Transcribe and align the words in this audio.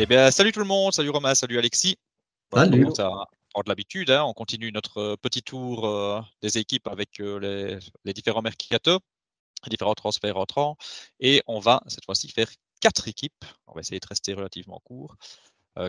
Eh 0.00 0.06
bien, 0.06 0.30
salut 0.30 0.52
tout 0.52 0.60
le 0.60 0.64
monde, 0.64 0.92
salut 0.92 1.10
Romain, 1.10 1.34
salut 1.34 1.58
Alexis. 1.58 1.96
salut. 2.54 2.84
On 2.86 2.90
va 2.90 3.26
prendre 3.50 3.68
l'habitude, 3.68 4.12
hein, 4.12 4.22
on 4.22 4.32
continue 4.32 4.70
notre 4.70 4.98
euh, 4.98 5.16
petit 5.20 5.42
tour 5.42 5.88
euh, 5.88 6.20
des 6.40 6.56
équipes 6.56 6.86
avec 6.86 7.18
euh, 7.18 7.40
les, 7.40 7.78
les, 8.04 8.12
différents 8.12 8.40
mercato, 8.40 9.00
les 9.64 9.70
différents 9.70 9.94
transferts 9.94 10.36
entrants, 10.36 10.76
et 11.18 11.42
on 11.48 11.58
va 11.58 11.82
cette 11.88 12.04
fois-ci 12.04 12.28
faire 12.28 12.48
quatre 12.80 13.08
équipes. 13.08 13.44
On 13.66 13.74
va 13.74 13.80
essayer 13.80 13.98
de 13.98 14.06
rester 14.06 14.34
relativement 14.34 14.80
court. 14.84 15.16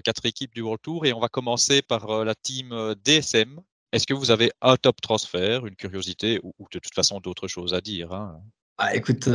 quatre 0.03 0.25
équipes 0.25 0.55
du 0.55 0.61
World 0.61 0.81
Tour, 0.81 1.05
et 1.05 1.13
on 1.13 1.19
va 1.19 1.27
commencer 1.27 1.83
par 1.83 2.25
la 2.25 2.33
team 2.33 2.95
DSM. 3.05 3.61
Est-ce 3.91 4.07
que 4.07 4.15
vous 4.15 4.31
avez 4.31 4.51
un 4.61 4.75
top 4.75 5.01
transfert, 5.01 5.67
une 5.67 5.75
curiosité, 5.75 6.39
ou, 6.41 6.55
ou 6.57 6.65
de 6.71 6.79
toute 6.79 6.95
façon 6.95 7.19
d'autres 7.19 7.47
choses 7.47 7.75
à 7.75 7.81
dire 7.81 8.11
hein? 8.11 8.41
Ah, 8.79 8.95
Écoute, 8.95 9.29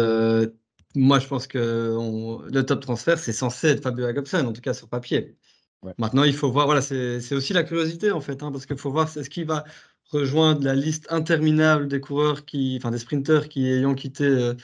moi, 0.94 1.18
je 1.18 1.26
pense 1.26 1.46
que 1.46 1.94
on... 1.98 2.42
le 2.42 2.64
top 2.64 2.80
transfert, 2.80 3.18
c'est 3.18 3.32
censé 3.32 3.68
être 3.68 3.82
Fabio 3.82 4.06
Jacobsen, 4.06 4.46
en 4.46 4.52
tout 4.52 4.60
cas 4.60 4.74
sur 4.74 4.88
papier. 4.88 5.36
Ouais. 5.82 5.92
Maintenant, 5.98 6.24
il 6.24 6.34
faut 6.34 6.50
voir, 6.50 6.66
voilà, 6.66 6.80
c'est 6.82 7.34
aussi 7.34 7.52
la 7.52 7.62
curiosité, 7.62 8.10
en 8.10 8.20
fait, 8.20 8.42
hein, 8.42 8.50
parce 8.52 8.66
qu'il 8.66 8.78
faut 8.78 8.90
voir 8.90 9.08
est-ce 9.16 9.28
qu'il 9.28 9.46
va 9.46 9.64
rejoindre 10.10 10.64
la 10.64 10.74
liste 10.74 11.06
interminable 11.10 11.88
des 11.88 12.00
coureurs, 12.00 12.44
qui, 12.44 12.76
enfin 12.78 12.90
des 12.90 12.98
sprinteurs 12.98 13.48
qui, 13.48 13.66
ayant 13.66 13.94
quitté 13.94 14.24
euh, 14.24 14.54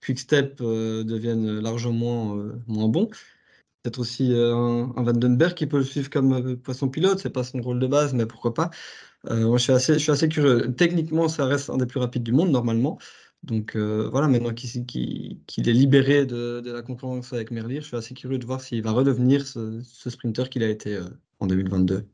Quickstep, 0.00 0.60
euh, 0.60 1.04
deviennent 1.04 1.60
largement 1.60 2.36
euh, 2.36 2.52
moins 2.66 2.88
bons. 2.88 3.06
Peut-être 3.82 3.98
aussi 3.98 4.32
euh, 4.32 4.54
un, 4.54 4.92
un 4.96 5.02
Vandenberg 5.02 5.54
qui 5.54 5.66
peut 5.66 5.78
le 5.78 5.84
suivre 5.84 6.08
comme 6.10 6.32
euh, 6.32 6.56
poisson 6.56 6.88
pilote, 6.88 7.18
c'est 7.18 7.30
pas 7.30 7.44
son 7.44 7.60
rôle 7.60 7.80
de 7.80 7.86
base, 7.86 8.14
mais 8.14 8.26
pourquoi 8.26 8.54
pas. 8.54 8.70
moi, 9.28 9.58
je 9.58 9.62
suis, 9.64 9.72
assez, 9.72 9.94
je 9.94 9.98
suis 9.98 10.12
assez 10.12 10.28
curieux. 10.28 10.74
Techniquement, 10.74 11.28
ça 11.28 11.46
reste 11.46 11.70
un 11.70 11.76
des 11.76 11.86
plus 11.86 12.00
rapides 12.00 12.22
du 12.22 12.32
monde, 12.32 12.50
normalement. 12.50 12.98
Donc 13.42 13.74
euh, 13.74 14.08
voilà, 14.10 14.28
maintenant 14.28 14.54
qu'il 14.54 14.86
qu 14.86 15.36
qu 15.46 15.60
est 15.60 15.72
libéré 15.72 16.26
de, 16.26 16.60
de, 16.60 16.70
la 16.70 16.82
concurrence 16.82 17.32
avec 17.32 17.50
Merlier, 17.50 17.80
je 17.80 17.86
suis 17.86 17.96
assez 17.96 18.14
curieux 18.14 18.38
de 18.38 18.46
voir 18.46 18.60
s'il 18.60 18.82
va 18.82 18.92
redevenir 18.92 19.46
ce, 19.46 19.80
ce 19.82 20.10
sprinter 20.10 20.48
qu'il 20.48 20.62
a 20.62 20.68
été 20.68 20.94
euh, 20.94 21.08
en 21.40 21.48
2022. 21.48 22.06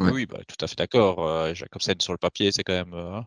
Ouais. 0.00 0.10
Oui, 0.10 0.26
bah, 0.26 0.38
tout 0.48 0.56
à 0.64 0.66
fait 0.66 0.78
d'accord. 0.78 1.26
Euh, 1.26 1.52
Jacobsen 1.52 2.00
sur 2.00 2.14
le 2.14 2.18
papier, 2.18 2.50
c'est 2.50 2.64
quand 2.64 2.72
même. 2.72 3.24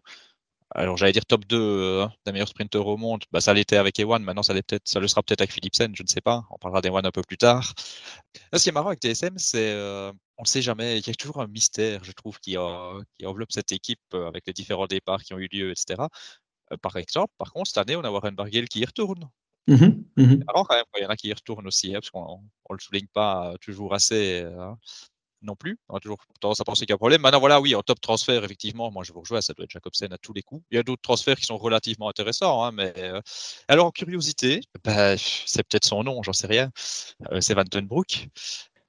Alors 0.76 0.98
j'allais 0.98 1.12
dire 1.12 1.26
top 1.28 1.46
2 1.46 1.56
euh, 1.60 2.08
des 2.26 2.32
meilleurs 2.32 2.48
sprinters 2.48 2.88
au 2.88 2.98
monde. 2.98 3.24
Bah, 3.32 3.40
ça 3.40 3.54
l'était 3.54 3.78
avec 3.78 4.00
Ewan, 4.00 4.24
maintenant 4.24 4.42
ça, 4.42 4.56
peut 4.56 4.80
ça 4.84 5.00
le 5.00 5.08
sera 5.08 5.22
peut-être 5.22 5.42
avec 5.42 5.52
Philipsen, 5.52 5.96
je 5.96 6.02
ne 6.02 6.08
sais 6.08 6.22
pas. 6.22 6.46
On 6.50 6.58
parlera 6.58 6.82
d'Ewan 6.82 7.06
un 7.06 7.12
peu 7.12 7.22
plus 7.22 7.38
tard. 7.38 7.76
Là, 8.52 8.58
ce 8.58 8.64
qui 8.64 8.70
est 8.70 8.72
marrant 8.72 8.88
avec 8.88 9.00
TSM, 9.00 9.38
c'est 9.38 9.76
on 10.38 10.42
ne 10.42 10.48
sait 10.48 10.64
jamais. 10.64 10.98
Il 10.98 11.06
y 11.08 11.12
a 11.12 11.14
toujours 11.14 11.42
un 11.42 11.48
mystère, 11.48 12.04
je 12.04 12.12
trouve, 12.14 12.40
qui, 12.40 12.56
qui 13.20 13.26
enveloppe 13.28 13.52
cette 13.52 13.72
équipe 13.72 14.02
avec 14.14 14.48
les 14.48 14.54
différents 14.54 14.88
départs 14.88 15.22
qui 15.22 15.36
ont 15.36 15.38
eu 15.38 15.48
lieu, 15.52 15.70
etc. 15.70 16.08
Euh, 16.74 16.78
par 16.78 16.98
exemple, 16.98 17.34
par 17.38 17.52
contre, 17.52 17.68
cette 17.68 17.78
année, 17.78 17.96
on 17.96 18.04
a 18.04 18.12
Warren 18.12 18.36
Barguil 18.36 18.68
qui 18.68 18.80
y 18.80 18.86
retourne. 18.86 19.30
Mmh 19.68 19.76
mh, 19.76 20.04
mmh. 20.18 20.44
Marrant 20.46 20.66
quand 20.66 20.76
même, 20.76 20.84
il 20.98 21.04
y 21.04 21.06
en 21.06 21.10
a 21.10 21.16
qui 21.16 21.30
y 21.30 21.34
retournent 21.34 21.68
aussi, 21.68 21.96
hein, 21.96 22.00
parce 22.02 22.10
qu'on 22.10 22.42
ne 22.70 22.76
le 22.76 22.80
souligne 22.80 23.08
pas 23.14 23.54
toujours 23.62 23.94
assez 23.94 24.42
hein, 24.42 24.78
non 25.42 25.56
plus. 25.56 25.78
On 25.90 25.96
a 25.96 26.00
toujours 26.00 26.18
tendance 26.40 26.60
à 26.60 26.64
penser 26.64 26.82
qu'il 26.82 26.90
y 26.90 26.94
a 26.94 26.96
un 26.96 26.98
problème. 26.98 27.22
Maintenant, 27.22 27.40
voilà, 27.40 27.62
oui, 27.62 27.76
en 27.76 27.82
top 27.82 28.02
transfert, 28.02 28.44
effectivement, 28.44 28.92
moi 28.92 29.04
je 29.04 29.14
vous 29.14 29.22
rejoins, 29.22 29.42
ça 29.42 29.54
doit 29.54 29.66
être 29.66 29.72
Jacobsen 29.72 30.12
à 30.12 30.18
tous 30.18 30.34
les 30.34 30.42
coups. 30.42 30.64
Il 30.72 30.76
y 30.76 30.78
a 30.80 30.84
d'autres 30.84 31.02
transferts 31.02 31.38
qui 31.38 31.46
sont 31.46 31.58
relativement 31.58 32.10
intéressants, 32.10 32.64
hein, 32.64 32.72
mais 32.72 32.94
euh... 32.98 33.22
alors 33.68 33.88
en 33.88 33.92
curiosité, 33.92 34.62
bah, 34.84 35.18
c'est 35.18 35.64
peut-être 35.64 35.86
son 35.86 36.04
nom, 36.04 36.22
j'en 36.24 36.34
sais 36.34 36.48
rien. 36.48 36.72
Euh, 37.32 37.42
c'est 37.42 37.54
Vandenbroek. 37.54 38.28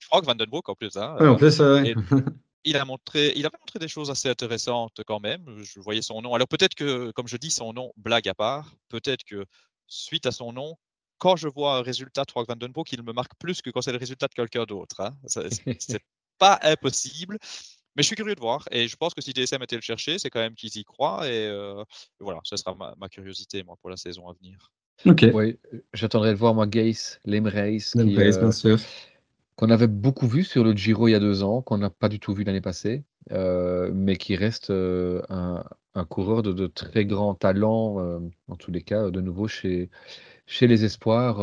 Frank 0.01 0.25
Vandenbroek 0.25 0.69
en 0.69 0.75
plus. 0.75 0.97
Oui, 0.97 1.29
en 1.29 1.37
plus, 1.37 1.61
euh, 1.61 1.95
il 2.65 2.77
a 2.77 2.85
montré, 2.85 3.33
il 3.37 3.47
avait 3.47 3.59
montré 3.61 3.79
des 3.79 3.89
choses 3.89 4.11
assez 4.11 4.29
intéressantes 4.29 5.01
quand 5.07 5.21
même. 5.21 5.45
Je 5.63 5.81
voyais 5.81 6.03
son 6.03 6.23
nom. 6.23 6.35
Alors 6.35 6.49
peut-être 6.49 6.75
que, 6.75 7.11
comme 7.13 7.29
je 7.29 7.37
dis, 7.37 7.51
son 7.51 7.73
nom, 7.73 7.93
blague 7.97 8.29
à 8.29 8.35
part, 8.35 8.75
peut-être 8.89 9.25
que 9.25 9.45
suite 9.87 10.27
à 10.27 10.33
son 10.33 10.53
nom, 10.53 10.77
quand 11.19 11.37
je 11.37 11.49
vois 11.49 11.77
un 11.77 11.83
résultat 11.83 12.25
de 12.25 12.31
Frank 12.31 12.49
Vandenbroek, 12.49 12.93
il 12.93 13.03
me 13.03 13.13
marque 13.13 13.33
plus 13.39 13.63
que 13.63 13.71
quand 13.71 13.83
c'est 13.83 13.93
le 13.93 13.99
résultat 13.99 14.29
de 14.29 14.35
quelqu'un 14.35 14.65
d'autre. 14.65 15.01
Hein. 15.01 15.15
C'est 15.79 16.03
pas 16.39 16.59
impossible. 16.63 17.39
Mais 17.97 18.03
je 18.03 18.09
suis 18.09 18.17
curieux 18.17 18.35
de 18.35 18.41
voir. 18.41 18.67
Et 18.73 18.89
je 18.89 18.97
pense 18.97 19.15
que 19.15 19.21
si 19.21 19.33
DSM 19.33 19.63
était 19.63 19.77
le 19.77 19.81
chercher, 19.81 20.19
c'est 20.19 20.29
quand 20.29 20.41
même 20.41 20.57
qu'ils 20.57 20.77
y 20.77 20.83
croient. 20.83 21.29
Et 21.29 21.47
euh, 21.47 21.85
voilà, 22.19 22.41
ce 22.43 22.57
sera 22.57 22.75
ma, 22.75 22.93
ma, 22.99 23.09
curiosité, 23.09 23.63
moi, 23.63 23.77
pour 23.81 23.89
la 23.89 23.97
saison 23.97 24.29
à 24.29 24.33
venir. 24.33 24.73
Ok. 25.07 25.25
Oui, 25.33 25.57
j'attendrai 25.93 26.31
de 26.31 26.37
voir, 26.37 26.55
moi, 26.55 26.67
Gaze, 26.67 27.21
Lemreis. 27.25 27.93
Lemreis, 27.95 28.37
euh, 28.37 28.41
bien 28.41 28.51
sûr 28.51 28.81
qu'on 29.57 29.71
avait 29.71 29.87
beaucoup 29.87 30.27
vu 30.27 30.45
sur 30.45 30.65
le 30.65 30.73
Giro 30.73 31.09
il 31.09 31.13
y 31.13 31.15
a 31.15 31.21
deux 31.21 31.43
ans, 31.43 31.63
qu'on 31.63 31.79
n'a 31.79 31.91
pas 31.91 32.09
du 32.09 32.19
tout 32.19 32.35
vu 32.35 32.45
l'année 32.45 32.61
passée, 32.61 33.05
euh, 33.33 33.91
mais 33.95 34.17
qui 34.17 34.37
reste 34.37 34.71
euh, 34.71 35.23
un, 35.29 36.05
coureur 36.07 36.43
de, 36.43 36.53
de, 36.53 36.67
très 36.67 37.07
grand 37.07 37.35
talent, 37.35 38.01
euh, 38.01 38.19
en 38.49 38.57
tous 38.57 38.73
les 38.73 38.83
cas, 38.83 39.11
de 39.11 39.21
nouveau 39.21 39.47
chez, 39.47 39.91
les 40.61 40.85
Espoirs. 40.85 41.39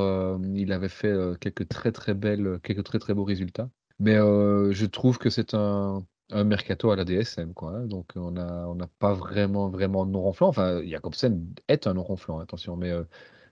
Il 0.54 0.74
avait 0.74 0.90
fait 0.90 1.16
quelques 1.40 1.68
très 1.68 1.92
très 1.92 2.14
belles, 2.14 2.60
quelques 2.64 2.84
très 2.84 3.00
très 3.00 3.14
beaux 3.14 3.24
résultats. 3.24 3.70
Mais 4.00 4.16
je 4.16 4.86
trouve 4.86 5.18
que 5.18 5.30
c'est 5.30 5.54
un, 5.54 6.04
mercato 6.34 6.92
à 6.92 6.96
la 6.96 7.06
DSM, 7.06 7.54
quoi. 7.54 7.74
Hein, 7.74 7.86
donc 7.88 8.12
on 8.16 8.32
n'a 8.32 8.90
pas 9.00 9.14
vraiment 9.14 9.70
vraiment 9.70 10.06
de 10.06 10.12
non 10.12 10.22
ronflant. 10.22 10.48
Enfin, 10.50 10.82
Jacobsen 10.86 11.46
est 11.68 11.88
un 11.88 11.94
non 11.94 12.04
ronflant, 12.04 12.40
attention, 12.40 12.76
mais 12.76 12.92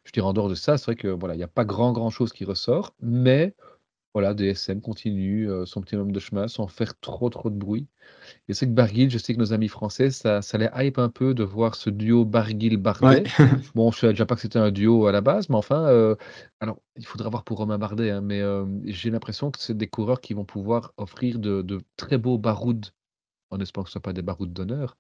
je 0.03 0.12
dirais 0.12 0.28
en 0.28 0.34
dehors 0.34 0.50
de 0.50 0.56
ça, 0.56 0.78
c'est 0.78 0.86
vrai 0.86 0.96
que 0.96 1.08
voilà, 1.08 1.36
il 1.36 1.38
n'y 1.38 1.44
a 1.44 1.47
pas 1.47 1.66
grand 1.66 1.94
grand 1.94 2.09
chose 2.09 2.34
qui 2.34 2.46
ressort, 2.46 2.94
mais 3.02 3.56
voilà, 4.14 4.34
DSM 4.34 4.81
continue 4.81 5.50
euh, 5.50 5.66
son 5.66 5.81
petit 5.81 5.96
homme 5.96 6.12
de 6.12 6.20
chemin 6.20 6.47
sans 6.47 6.68
faire 6.68 7.00
trop 7.00 7.30
trop 7.30 7.50
de 7.50 7.56
bruit. 7.56 7.88
Et 8.47 8.53
c'est 8.53 8.66
que 8.66 8.72
Barguil, 8.72 9.09
je 9.09 9.20
sais 9.20 9.34
que 9.34 9.40
nos 9.40 9.53
amis 9.53 9.68
français, 9.68 10.09
ça, 10.09 10.42
ça 10.42 10.58
les 10.58 10.68
hype 10.75 10.97
un 10.97 11.09
peu 11.09 11.36
de 11.36 11.44
voir 11.44 11.75
ce 11.75 11.92
duo 11.92 12.25
Barguil-Bardet. 12.25 13.06
Ouais. 13.08 13.24
bon, 13.75 13.92
je 13.92 13.97
ne 13.97 14.00
savais 14.02 14.14
déjà 14.14 14.25
pas 14.25 14.36
que 14.36 14.42
c'était 14.42 14.59
un 14.59 14.72
duo 14.72 15.06
à 15.06 15.12
la 15.12 15.22
base, 15.22 15.50
mais 15.50 15.56
enfin, 15.56 15.86
euh, 15.88 16.16
alors 16.59 16.80
il 16.96 17.06
faudra 17.06 17.30
voir 17.30 17.44
pour 17.44 17.59
Romain 17.59 17.78
Bardet, 17.78 18.09
hein, 18.09 18.22
mais 18.22 18.42
euh, 18.42 18.66
j'ai 18.86 19.12
l'impression 19.12 19.52
que 19.52 19.59
c'est 19.59 19.78
des 19.78 19.88
coureurs 19.88 20.22
qui 20.22 20.34
vont 20.34 20.46
pouvoir 20.46 20.94
offrir 20.97 21.38
de, 21.38 21.62
de 21.62 21.80
très 21.96 22.18
beaux 22.18 22.40
barouds, 22.40 22.81
en 23.52 23.59
espérant 23.59 23.84
que 23.84 23.90
ce 23.90 24.00
ne 24.00 24.02
soient 24.02 24.09
pas 24.09 24.14
des 24.14 24.24
barouds 24.24 24.47
d'honneur 24.47 24.97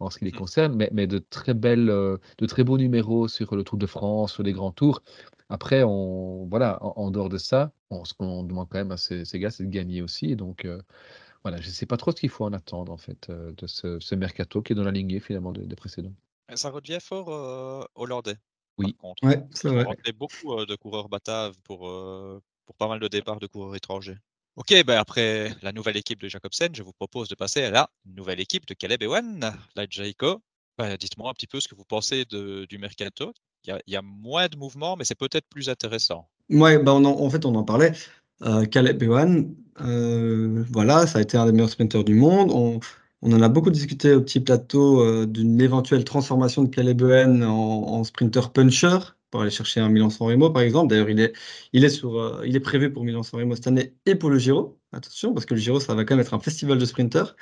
en 0.00 0.08
ce 0.10 0.18
qui 0.18 0.24
les 0.24 0.32
concerne, 0.32 0.74
mais, 0.76 0.88
mais 0.92 1.06
de 1.06 1.18
très 1.18 1.52
belles, 1.52 1.86
de 1.86 2.46
très 2.46 2.64
beaux 2.64 2.78
numéros 2.78 3.28
sur 3.28 3.54
le 3.54 3.64
Tour 3.64 3.76
de 3.76 3.84
France, 3.84 4.32
sur 4.32 4.42
les 4.42 4.52
grands 4.52 4.72
tours. 4.72 5.02
Après, 5.50 5.82
on, 5.82 6.46
voilà, 6.46 6.82
en, 6.82 6.94
en 6.96 7.10
dehors 7.10 7.28
de 7.28 7.36
ça, 7.36 7.72
on, 7.90 8.04
ce 8.04 8.14
qu'on 8.14 8.44
demande 8.44 8.68
quand 8.68 8.78
même 8.78 8.92
à 8.92 8.96
ces, 8.96 9.24
ces 9.24 9.38
gars, 9.38 9.50
c'est 9.50 9.64
de 9.64 9.68
gagner 9.68 10.00
aussi. 10.00 10.36
Donc, 10.36 10.64
euh, 10.64 10.80
voilà, 11.42 11.60
je 11.60 11.66
ne 11.66 11.72
sais 11.72 11.86
pas 11.86 11.96
trop 11.96 12.12
ce 12.12 12.16
qu'il 12.16 12.30
faut 12.30 12.44
en 12.44 12.52
attendre, 12.52 12.92
en 12.92 12.96
fait, 12.96 13.28
euh, 13.28 13.52
de 13.56 13.66
ce, 13.66 13.98
ce, 13.98 14.14
mercato 14.14 14.62
qui 14.62 14.72
est 14.72 14.76
dans 14.76 14.84
la 14.84 14.92
lignée, 14.92 15.20
finalement, 15.20 15.52
des, 15.52 15.76
précédents. 15.76 16.14
Ça 16.54 16.70
redevient 16.70 16.98
fort 17.00 17.28
euh, 17.30 17.84
hollandais. 17.96 18.36
Oui, 18.78 18.94
contre. 18.94 19.26
Ouais, 19.26 19.44
c'est 19.52 19.68
vrai. 19.68 19.84
On 19.86 20.12
beaucoup 20.16 20.52
euh, 20.54 20.66
de 20.66 20.76
coureurs 20.76 21.08
bataves 21.08 21.56
pour, 21.64 21.88
euh, 21.88 22.40
pour 22.64 22.76
pas 22.76 22.88
mal 22.88 23.00
de 23.00 23.08
départs 23.08 23.40
de 23.40 23.46
coureurs 23.46 23.74
étrangers. 23.74 24.16
Ok, 24.56 24.72
ben 24.84 24.98
après 24.98 25.54
la 25.62 25.72
nouvelle 25.72 25.96
équipe 25.96 26.20
de 26.20 26.28
Jacobsen, 26.28 26.74
je 26.74 26.82
vous 26.82 26.92
propose 26.92 27.28
de 27.28 27.34
passer 27.34 27.62
à 27.62 27.70
la 27.70 27.90
nouvelle 28.04 28.40
équipe 28.40 28.66
de 28.66 28.74
Caleb 28.74 29.02
Ewan, 29.02 29.56
la 29.76 29.86
Jayco. 29.88 30.42
Ben, 30.76 30.96
Dites-moi 30.96 31.30
un 31.30 31.34
petit 31.34 31.46
peu 31.46 31.60
ce 31.60 31.68
que 31.68 31.74
vous 31.74 31.84
pensez 31.84 32.24
de, 32.24 32.66
du 32.68 32.78
mercato. 32.78 33.32
Il 33.64 33.70
y, 33.70 33.72
a, 33.72 33.80
y, 33.86 33.96
a, 33.96 34.02
moins 34.02 34.48
de 34.48 34.56
mouvements, 34.56 34.96
mais 34.96 35.04
c'est 35.04 35.14
peut-être 35.14 35.46
plus 35.48 35.68
intéressant. 35.68 36.26
Ouais, 36.48 36.80
on 36.84 37.04
en, 37.04 37.30
fait, 37.30 37.44
on 37.44 37.54
en 37.54 37.62
parlait. 37.62 37.92
Euh, 38.42 38.64
Caleb 38.64 39.02
Ewan, 39.02 39.54
euh, 39.82 40.64
voilà, 40.70 41.06
ça 41.06 41.18
a 41.18 41.22
été 41.22 41.36
un 41.36 41.46
des 41.46 41.52
meilleurs 41.52 41.70
sprinteurs 41.70 42.04
du 42.04 42.14
monde. 42.14 42.50
On, 42.50 42.80
en 43.22 43.42
a 43.42 43.48
beaucoup 43.48 43.70
discuté 43.70 44.14
au 44.14 44.22
petit 44.22 44.40
plateau 44.40 45.02
euh, 45.02 45.26
d'une 45.26 45.60
éventuelle 45.60 46.04
transformation 46.04 46.62
de 46.62 46.68
Caleb 46.68 47.02
Ewan 47.02 47.44
en, 47.44 48.02
sprinter 48.04 48.50
puncher 48.52 48.98
pour 49.30 49.42
aller 49.42 49.50
chercher 49.50 49.80
un 49.80 49.88
Milan-San 49.88 50.26
Remo, 50.26 50.50
par 50.50 50.62
exemple. 50.62 50.88
D'ailleurs, 50.88 51.10
il 51.10 51.20
est, 51.20 51.32
il, 51.72 51.84
est 51.84 52.04
euh, 52.04 52.42
il 52.44 52.56
est 52.56 52.60
prévu 52.60 52.92
pour 52.92 53.04
Milan-San 53.04 53.40
Remo 53.40 53.54
cette 53.54 53.66
année 53.66 53.94
et 54.06 54.14
pour 54.14 54.30
le 54.30 54.38
Giro. 54.38 54.78
Attention, 54.92 55.32
parce 55.34 55.46
que 55.46 55.54
le 55.54 55.60
Giro, 55.60 55.78
ça 55.80 55.94
va 55.94 56.04
quand 56.04 56.14
même 56.16 56.24
être 56.24 56.34
un 56.34 56.40
festival 56.40 56.78
de 56.78 56.84
sprinters. 56.84 57.36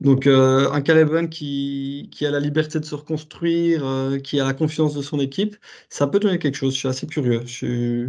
Donc, 0.00 0.26
euh, 0.26 0.70
un 0.72 0.80
Caleb 0.80 1.28
qui, 1.28 2.08
qui, 2.12 2.26
a 2.26 2.30
la 2.30 2.40
liberté 2.40 2.80
de 2.80 2.84
se 2.84 2.94
reconstruire, 2.94 3.86
euh, 3.86 4.18
qui 4.18 4.40
a 4.40 4.44
la 4.44 4.54
confiance 4.54 4.94
de 4.94 5.02
son 5.02 5.20
équipe, 5.20 5.56
ça 5.88 6.06
peut 6.06 6.18
donner 6.18 6.38
quelque 6.38 6.56
chose. 6.56 6.74
Je 6.74 6.78
suis 6.78 6.88
assez 6.88 7.06
curieux. 7.06 7.42
Je 7.46 7.52
suis 7.52 8.06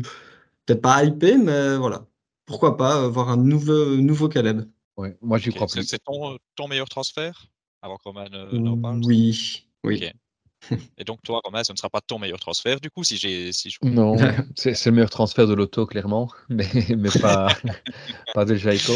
peut-être 0.66 0.82
pas 0.82 1.04
hypé, 1.04 1.38
mais 1.38 1.78
voilà. 1.78 2.06
Pourquoi 2.46 2.78
pas 2.78 3.08
voir 3.08 3.30
un 3.30 3.38
nouveau, 3.38 3.96
nouveau 3.98 4.30
Caleb 4.30 4.66
Ouais, 4.98 5.18
moi, 5.22 5.38
j'y 5.38 5.50
okay. 5.50 5.58
crois 5.58 5.68
plus. 5.68 5.84
C'est 5.84 6.04
ton, 6.04 6.38
ton, 6.56 6.68
meilleur 6.68 6.88
transfert 6.88 7.48
avant 7.82 7.98
que 7.98 8.04
Roman 8.06 8.26
euh, 8.34 8.58
n'en 8.58 8.78
parle? 8.78 9.02
Oui, 9.04 9.68
oui. 9.84 9.98
Okay. 9.98 10.14
Et 10.98 11.04
donc, 11.04 11.22
toi, 11.22 11.42
Romain, 11.44 11.64
ce 11.64 11.74
ne 11.74 11.78
sera 11.78 11.90
pas 11.90 12.02
ton 12.02 12.18
meilleur 12.18 12.40
transfert, 12.40 12.80
du 12.80 12.90
coup, 12.90 13.04
si 13.04 13.18
j'ai. 13.18 13.52
Si 13.52 13.70
je... 13.70 13.78
Non, 13.84 14.16
c'est 14.56 14.86
le 14.86 14.92
meilleur 14.92 15.10
transfert 15.10 15.48
de 15.48 15.54
l'auto, 15.54 15.86
clairement, 15.86 16.32
mais, 16.50 16.68
mais 16.98 17.10
pas, 17.22 17.50
pas 18.34 18.46
de 18.46 18.56
Jaiko. 18.56 18.94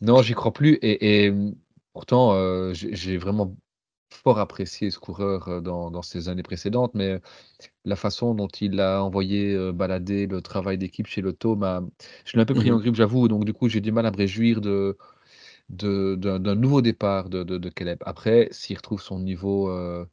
Non, 0.00 0.22
j'y 0.22 0.34
crois 0.34 0.52
plus. 0.52 0.74
Et, 0.82 1.26
et 1.26 1.34
pourtant, 1.96 2.34
euh, 2.34 2.74
j'ai 2.74 3.16
vraiment 3.16 3.56
fort 4.12 4.38
apprécié 4.38 4.90
ce 4.90 4.98
coureur 4.98 5.62
dans, 5.62 5.90
dans 5.90 6.02
ces 6.02 6.28
années 6.28 6.42
précédentes, 6.42 6.92
mais 6.94 7.20
la 7.86 7.96
façon 7.96 8.34
dont 8.34 8.48
il 8.48 8.80
a 8.80 9.02
envoyé 9.02 9.54
euh, 9.54 9.72
balader 9.72 10.26
le 10.26 10.42
travail 10.42 10.78
d'équipe 10.78 11.06
chez 11.06 11.22
l'auto, 11.22 11.58
je 12.26 12.36
l'ai 12.36 12.42
un 12.42 12.46
peu 12.46 12.54
pris 12.54 12.70
Mhm. 12.70 12.76
en 12.76 12.78
grippe, 12.80 12.96
j'avoue, 12.96 13.28
donc 13.28 13.46
du 13.46 13.54
coup, 13.54 13.68
j'ai 13.70 13.80
du 13.80 13.92
mal 13.92 14.06
à 14.06 14.10
me 14.12 14.16
réjouir 14.18 14.60
de 14.60 14.98
d'un 15.70 16.54
nouveau 16.54 16.82
départ 16.82 17.28
de, 17.30 17.42
de, 17.44 17.58
de 17.58 17.68
Caleb. 17.70 17.98
Après, 18.06 18.48
s'il 18.52 18.76
retrouve 18.76 19.00
son 19.02 19.18
niveau, 19.20 19.70
euh, 19.70 20.06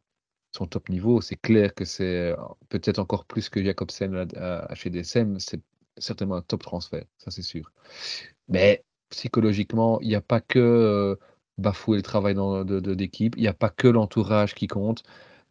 son 0.51 0.68
top 0.68 0.89
niveau, 0.89 1.21
c'est 1.21 1.38
clair 1.38 1.74
que 1.75 1.85
c'est 1.85 2.35
peut-être 2.69 3.00
encore 3.00 3.25
plus 3.25 3.50
que 3.50 3.63
Jacobsen 3.63 4.27
à, 4.38 4.65
à, 4.71 4.75
chez 4.75 4.89
DSM. 4.91 5.39
C'est 5.39 5.62
certainement 5.97 6.35
un 6.38 6.44
top 6.44 6.63
transfert, 6.63 7.06
ça 7.18 7.31
c'est 7.31 7.44
sûr. 7.44 7.71
Mais 8.47 8.85
psychologiquement, 9.09 10.00
il 10.01 10.07
n'y 10.09 10.15
a 10.15 10.21
pas 10.21 10.41
que 10.41 11.18
bafouer 11.58 11.98
le 11.98 12.04
travail 12.04 12.36
d'équipe, 12.96 13.36
il 13.38 13.42
n'y 13.42 13.48
a 13.48 13.54
pas 13.54 13.70
que 13.70 13.88
l'entourage 13.88 14.56
qui 14.56 14.68
compte. 14.68 15.04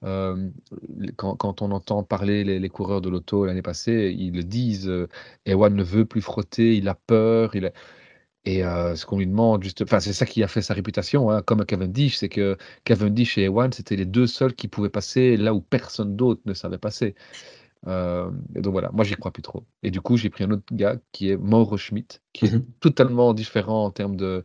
quand, 0.03 1.63
on 1.63 1.71
entend 1.71 2.03
parler 2.03 2.45
les, 2.45 2.69
coureurs 2.69 3.01
de 3.01 3.09
l'auto 3.09 3.47
l'année 3.47 3.63
passée, 3.63 4.15
ils 4.19 4.33
le 4.33 4.43
disent, 4.45 4.91
Ewan 5.47 5.75
ne 5.75 5.83
veut 5.85 6.05
plus 6.05 6.23
frotter, 6.23 6.77
il 6.77 6.89
a 6.89 6.95
peur, 6.95 7.55
il 7.57 7.73
et 8.45 8.63
ce 8.63 9.07
qu'on 9.07 9.19
lui 9.19 9.27
demande, 9.27 9.63
juste, 9.63 9.83
enfin, 9.83 10.01
c'est 10.01 10.13
ça 10.13 10.27
qui 10.27 10.43
a 10.43 10.49
fait 10.49 10.63
sa 10.63 10.75
réputation, 10.75 11.31
hein, 11.31 11.43
comme 11.43 11.65
Cavendish, 11.65 12.17
c'est 12.17 12.29
que 12.29 12.57
Cavendish 12.85 13.39
et 13.39 13.45
Ewan, 13.45 13.73
c'était 13.73 13.95
les 13.97 14.05
deux 14.05 14.27
seuls 14.27 14.55
qui 14.55 14.67
pouvaient 14.67 14.91
passer 14.91 15.37
là 15.37 15.55
où 15.55 15.61
personne 15.61 16.17
d'autre 16.17 16.41
ne 16.47 16.55
savait 16.55 16.79
passer. 16.79 17.15
Et 17.87 18.61
donc 18.61 18.73
voilà, 18.73 18.91
moi 18.93 19.05
j'y 19.05 19.15
crois 19.15 19.33
plus 19.33 19.43
trop. 19.43 19.65
Et 19.83 19.91
du 19.91 20.01
coup, 20.01 20.17
j'ai 20.17 20.31
pris 20.31 20.45
un 20.45 20.51
autre 20.53 20.65
gars 20.73 20.99
qui 21.13 21.31
est 21.31 21.37
Mauro 21.37 21.77
Schmidt, 21.77 22.21
qui 22.33 22.47
est 22.47 22.55
mmh 22.57 22.65
totalement 22.81 23.35
différent 23.35 23.85
en 23.85 23.91
termes 23.91 24.17
de, 24.17 24.45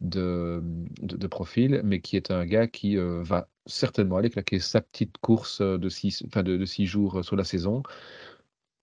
de, 0.00 0.62
de, 1.02 1.26
profil, 1.26 1.82
mais 1.84 2.00
qui 2.00 2.16
est 2.16 2.30
un 2.30 2.46
gars 2.46 2.66
qui 2.66 2.96
va 2.96 3.48
certainement 3.66 4.16
aller 4.16 4.30
claquer 4.30 4.58
sa 4.58 4.80
petite 4.80 5.18
course 5.18 5.60
de 5.60 5.88
six, 5.88 6.24
enfin 6.26 6.42
de, 6.42 6.56
de 6.56 6.64
six 6.64 6.86
jours 6.86 7.24
sur 7.24 7.36
la 7.36 7.44
saison. 7.44 7.82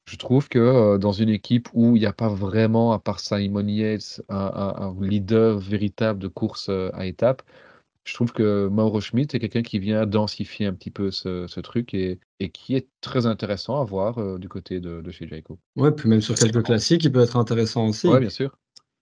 Je 0.08 0.16
trouve 0.16 0.48
que 0.48 0.98
dans 0.98 1.12
une 1.12 1.30
équipe 1.30 1.68
où 1.74 1.98
il 1.98 2.00
n'y 2.00 2.06
a 2.06 2.14
pas 2.14 2.30
vraiment, 2.30 2.94
à 2.94 3.00
part 3.00 3.20
Simon 3.20 3.68
Yates, 3.68 4.22
un, 4.30 4.96
leader 5.02 5.60
véritable 5.60 6.20
de 6.20 6.30
course 6.30 6.70
à 6.70 7.06
étapes, 7.06 7.42
je 8.08 8.14
trouve 8.14 8.32
que 8.32 8.68
Mauro 8.68 9.02
Schmidt 9.02 9.36
est 9.36 9.40
quelqu'un 9.40 9.64
qui 9.64 9.80
vient 9.80 10.06
densifier 10.06 10.66
un 10.66 10.74
petit 10.74 10.92
peu 10.92 11.12
ce, 11.12 11.60
truc 11.60 11.94
et, 11.94 12.20
qui 12.54 12.76
est 12.76 12.88
très 13.02 13.26
intéressant 13.26 13.82
à 13.82 13.84
voir 13.84 14.40
du 14.40 14.48
côté 14.48 14.80
de, 14.80 15.04
chez 15.12 15.28
Jaco. 15.28 15.60
Ouais, 15.76 15.92
puis 15.92 16.08
même 16.08 16.22
sur 16.22 16.36
quelques 16.36 16.64
classiques, 16.64 17.04
il 17.04 17.12
peut 17.12 17.22
être 17.22 17.36
intéressant 17.36 17.88
aussi. 17.88 18.08
Oui, 18.08 18.20
bien 18.20 18.30
sûr. 18.30 18.58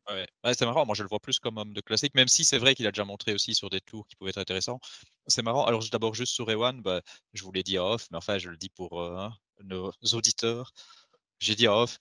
Ouais. 0.10 0.28
c'est 0.54 0.66
marrant, 0.66 0.86
moi 0.86 0.94
je 0.96 1.02
le 1.02 1.10
vois 1.10 1.20
plus 1.20 1.40
comme 1.40 1.58
homme 1.58 1.74
de 1.74 1.82
classique, 1.82 2.14
même 2.14 2.28
si 2.28 2.46
c'est 2.46 2.60
vrai 2.60 2.76
qu'il 2.76 2.86
a 2.86 2.92
déjà 2.92 3.06
montré 3.06 3.34
aussi 3.34 3.56
sur 3.56 3.70
des 3.70 3.82
tours 3.82 4.08
qui 4.08 4.16
pouvaient 4.16 4.30
être 4.30 4.38
intéressants. 4.38 4.80
C'est 5.28 5.42
marrant, 5.42 5.66
alors 5.66 5.84
d'abord 5.92 6.14
juste 6.14 6.34
sur 6.34 6.50
Ewan, 6.50 6.82
bah, 6.82 7.02
je 7.34 7.44
vous 7.44 7.52
l'ai 7.52 7.64
dit 7.64 7.78
off, 7.80 8.08
mais 8.12 8.18
enfin 8.18 8.38
je 8.38 8.50
le 8.50 8.58
dis 8.58 8.70
pour 8.70 9.02
hein, 9.02 9.34
nos 9.64 9.92
auditeurs. 10.14 10.74
J'ai 11.40 11.56
dit 11.56 11.68
off, 11.68 12.00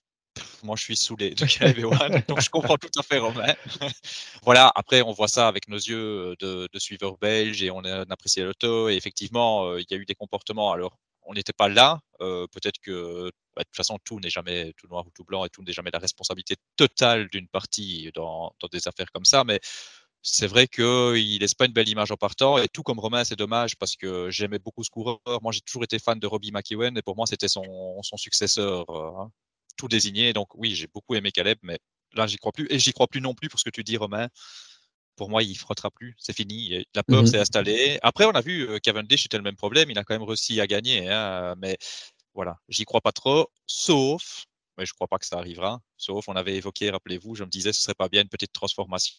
moi 0.63 0.77
je 0.77 0.83
suis 0.83 0.97
saoulé 0.97 1.31
de 1.35 2.27
donc 2.27 2.41
je 2.41 2.51
comprends 2.51 2.77
tout 2.77 2.91
à 2.99 3.03
fait 3.03 3.19
Romain. 3.19 3.55
voilà, 4.43 4.73
après 4.75 5.03
on 5.03 5.13
voit 5.13 5.29
ça 5.29 5.49
avec 5.49 5.69
nos 5.69 5.77
yeux 5.77 6.35
de, 6.41 6.69
de 6.73 6.79
suiveurs 6.79 7.19
belges 7.19 7.63
et 7.63 7.71
on, 7.71 7.85
a, 7.85 8.05
apprécié 8.11 8.43
l'auto 8.45 8.89
et 8.89 8.95
effectivement 8.95 9.67
euh, 9.67 9.81
il 9.81 9.87
y 9.91 9.95
a 9.95 9.97
eu 9.97 10.05
des 10.05 10.15
comportements. 10.15 10.73
Alors 10.73 10.99
on 11.27 11.35
n'était 11.35 11.53
pas 11.53 11.69
là, 11.69 12.01
euh, 12.21 12.47
peut-être 12.53 12.79
que 12.81 13.31
bah, 13.57 13.63
de 13.63 13.65
toute 13.65 13.77
façon 13.77 13.99
tout 14.05 14.21
n'est 14.21 14.31
jamais 14.31 14.73
tout 14.77 14.89
noir 14.89 15.07
ou 15.07 15.11
tout 15.11 15.25
blanc 15.25 15.45
et 15.45 15.49
tout 15.49 15.63
n'est 15.63 15.73
jamais 15.73 15.91
la 15.93 15.99
responsabilité 15.99 16.57
totale 16.77 17.29
d'une 17.29 17.49
partie 17.49 18.11
dans, 18.15 18.55
des 18.73 18.89
affaires 18.89 19.11
comme 19.13 19.25
ça, 19.25 19.45
mais 19.45 19.61
c'est 20.23 20.47
vrai 20.47 20.67
qu'il 20.67 21.39
laisse 21.41 21.55
pas 21.55 21.67
une 21.67 21.73
belle 21.73 21.89
image 21.89 22.11
en 22.11 22.17
partant. 22.17 22.57
Et 22.59 22.67
tout 22.69 22.83
comme 22.83 22.99
Romain, 22.99 23.25
c'est 23.25 23.37
dommage 23.37 23.77
parce 23.77 23.95
que 23.95 24.31
j'aimais 24.31 24.59
beaucoup 24.59 24.83
ce 24.83 24.89
coureur. 24.91 25.19
Moi, 25.43 25.53
j'ai 25.53 25.61
toujours 25.61 25.85
été 25.85 25.99
fan 25.99 26.19
de 26.19 26.27
Robbie 26.27 26.51
McEwen 26.51 26.97
et 26.97 27.03
pour 27.03 27.15
moi, 27.15 27.27
c'était 27.27 27.49
son, 27.49 27.63
successeur 28.17 28.89
euh, 28.89 29.11
hein, 29.21 29.31
tout 29.77 29.89
désigné. 29.89 30.33
Donc 30.33 30.55
oui, 30.55 30.75
j'ai 30.75 30.87
beaucoup 30.87 31.15
aimé 31.15 31.31
Caleb, 31.33 31.59
mais 31.63 31.79
là, 32.15 32.27
j'y 32.27 32.37
crois 32.37 32.53
plus. 32.53 32.67
Et 32.71 32.79
j'y 32.79 32.93
crois 32.93 33.07
plus 33.07 33.21
non 33.21 33.35
plus 33.35 33.49
pour 33.49 33.59
ce 33.59 33.65
que 33.65 33.71
tu 33.71 33.85
dis, 33.85 33.97
Romain. 33.97 34.29
Pour 35.17 35.31
moi, 35.31 35.43
il 35.43 35.55
frottera 35.57 35.91
plus. 35.91 36.15
C'est 36.19 36.33
fini. 36.35 36.85
La 36.95 37.03
peur 37.03 37.23
mmh 37.23 37.27
s'est 37.27 37.39
installée. 37.39 37.99
Après, 38.03 38.25
on 38.25 38.33
a 38.33 38.41
vu 38.41 38.69
euh, 38.69 38.79
Cavendish 38.79 39.27
était 39.27 39.37
le 39.37 39.45
même 39.45 39.57
problème. 39.57 39.91
Il 39.91 39.99
a 39.99 40.05
quand 40.05 40.15
même 40.15 40.29
réussi 40.29 40.61
à 40.61 40.67
gagner. 40.67 41.09
Hein, 41.09 41.55
mais 41.59 41.79
voilà, 42.35 42.59
j'y 42.69 42.85
crois 42.85 43.01
pas 43.01 43.13
trop. 43.13 43.49
Sauf, 43.67 44.47
mais 44.77 44.87
je 44.87 44.93
crois 44.93 45.07
pas 45.07 45.19
que 45.19 45.27
ça 45.27 45.39
arrivera. 45.39 45.81
Sauf, 45.97 46.29
on 46.29 46.35
avait 46.35 46.57
évoqué, 46.57 46.91
rappelez-vous, 46.91 47.37
je 47.37 47.45
me 47.45 47.49
disais, 47.49 47.73
ce 47.73 47.83
serait 47.83 47.95
pas 47.95 48.09
bien 48.09 48.23
une 48.23 48.29
petite 48.29 48.53
transformation 48.53 49.15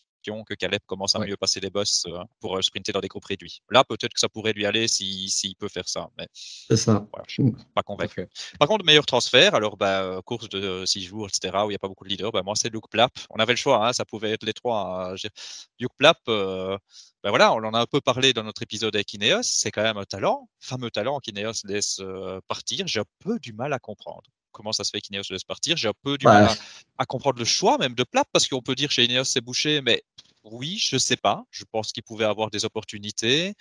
que 0.47 0.53
Caleb 0.53 0.81
commence 0.85 1.15
à 1.15 1.19
mieux 1.19 1.37
passer 1.37 1.59
les 1.59 1.69
boss 1.69 2.05
euh, 2.07 2.23
pour 2.39 2.57
euh, 2.57 2.61
sprinter 2.61 2.91
dans 2.91 2.99
des 2.99 3.07
groupes 3.07 3.25
réduits. 3.25 3.61
Là, 3.69 3.83
peut-être 3.83 4.13
que 4.13 4.19
ça 4.19 4.29
pourrait 4.29 4.53
lui 4.53 4.65
aller 4.65 4.87
s'il 4.87 5.55
peut 5.57 5.67
faire 5.67 5.87
ça. 5.87 6.09
Mais 6.17 6.27
c'est 6.33 6.77
ça. 6.77 7.05
Voilà, 7.11 7.25
je 7.27 7.33
suis 7.33 7.51
pas 7.73 7.83
convaincu. 7.83 8.27
Par 8.59 8.67
contre, 8.67 8.85
meilleur 8.85 9.05
transfert, 9.05 9.55
alors 9.55 9.77
bah, 9.77 10.01
euh, 10.01 10.21
course 10.21 10.49
de 10.49 10.83
6 10.85 11.03
jours, 11.03 11.27
etc., 11.27 11.53
où 11.59 11.65
il 11.65 11.69
n'y 11.69 11.75
a 11.75 11.79
pas 11.79 11.87
beaucoup 11.87 12.03
de 12.03 12.09
leaders, 12.09 12.31
bah, 12.31 12.41
moi 12.43 12.55
c'est 12.55 12.69
Luke 12.69 12.89
Plapp. 12.89 13.11
On 13.29 13.37
avait 13.37 13.53
le 13.53 13.57
choix, 13.57 13.87
hein, 13.87 13.93
ça 13.93 14.05
pouvait 14.05 14.31
être 14.31 14.43
les 14.43 14.53
trois. 14.53 15.11
Hein. 15.11 15.15
Luke 15.79 15.93
Plapp, 15.97 16.19
ben 16.25 16.79
voilà, 17.29 17.53
on 17.53 17.63
en 17.63 17.73
a 17.73 17.79
un 17.79 17.85
peu 17.85 18.01
parlé 18.01 18.33
dans 18.33 18.43
notre 18.43 18.63
épisode 18.63 18.95
avec 18.95 19.13
Ineos, 19.13 19.43
c'est 19.43 19.71
quand 19.71 19.83
même 19.83 19.97
un 19.97 20.05
talent, 20.05 20.49
fameux 20.59 20.91
talent 20.91 21.19
qu'Ineos 21.19 21.61
laisse 21.65 22.01
partir. 22.47 22.87
J'ai 22.87 22.99
un 22.99 23.05
peu 23.19 23.39
du 23.39 23.53
mal 23.53 23.73
à 23.73 23.79
comprendre 23.79 24.29
comment 24.55 24.71
ça 24.71 24.83
se 24.83 24.89
fait 24.89 25.01
qu'Ineos 25.01 25.23
laisse 25.29 25.43
partir. 25.43 25.77
J'ai 25.77 25.89
un 25.89 25.93
peu 26.01 26.17
du 26.17 26.25
mal 26.25 26.49
à, 26.97 27.05
comprendre 27.05 27.37
le 27.37 27.45
choix 27.45 27.77
même 27.77 27.93
de 27.93 28.03
Plapp, 28.03 28.27
parce 28.31 28.47
qu'on 28.47 28.61
peut 28.61 28.75
dire 28.75 28.89
chez 28.89 29.03
Ineos 29.03 29.25
c'est 29.25 29.41
bouché, 29.41 29.81
mais 29.81 30.03
oui, 30.51 30.77
je 30.77 30.97
sais 30.97 31.17
pas. 31.17 31.45
Je 31.51 31.63
pense 31.71 31.91
qu'il 31.91 32.03
pouvait 32.03 32.25
avoir 32.25 32.49
des 32.51 32.65
opportunités. 32.65 33.55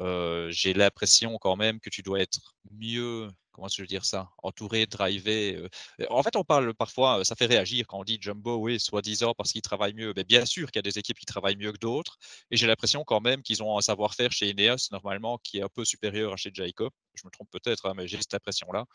Euh, 0.00 0.50
j'ai 0.50 0.74
l'impression 0.74 1.38
quand 1.38 1.56
même 1.56 1.80
que 1.80 1.90
tu 1.90 2.02
dois 2.02 2.20
être 2.20 2.56
mieux, 2.70 3.28
comment 3.52 3.68
je 3.68 3.84
dire 3.84 4.04
ça, 4.04 4.30
entouré, 4.42 4.86
drivé. 4.86 5.56
Euh. 5.56 6.06
En 6.10 6.22
fait, 6.22 6.36
on 6.36 6.44
parle 6.44 6.74
parfois, 6.74 7.24
ça 7.24 7.34
fait 7.36 7.46
réagir 7.46 7.86
quand 7.86 7.98
on 8.00 8.04
dit 8.04 8.18
Jumbo, 8.20 8.56
oui, 8.56 8.80
soi-disant 8.80 9.34
parce 9.34 9.52
qu'il 9.52 9.62
travaille 9.62 9.94
mieux. 9.94 10.12
Mais 10.16 10.24
bien 10.24 10.46
sûr 10.46 10.70
qu'il 10.70 10.78
y 10.78 10.84
a 10.86 10.90
des 10.90 10.98
équipes 10.98 11.18
qui 11.18 11.26
travaillent 11.26 11.56
mieux 11.56 11.72
que 11.72 11.78
d'autres. 11.78 12.16
Et 12.50 12.56
j'ai 12.56 12.66
l'impression 12.66 13.04
quand 13.04 13.20
même 13.20 13.42
qu'ils 13.42 13.62
ont 13.62 13.76
un 13.78 13.82
savoir-faire 13.82 14.32
chez 14.32 14.50
Ineos, 14.50 14.88
normalement, 14.92 15.38
qui 15.38 15.58
est 15.58 15.62
un 15.62 15.68
peu 15.68 15.84
supérieur 15.84 16.32
à 16.32 16.36
chez 16.36 16.50
Jacob. 16.54 16.92
Je 17.14 17.22
me 17.26 17.30
trompe 17.30 17.50
peut-être, 17.50 17.86
hein, 17.86 17.94
mais 17.96 18.08
j'ai 18.08 18.18
cette 18.18 18.34
impression-là. 18.34 18.86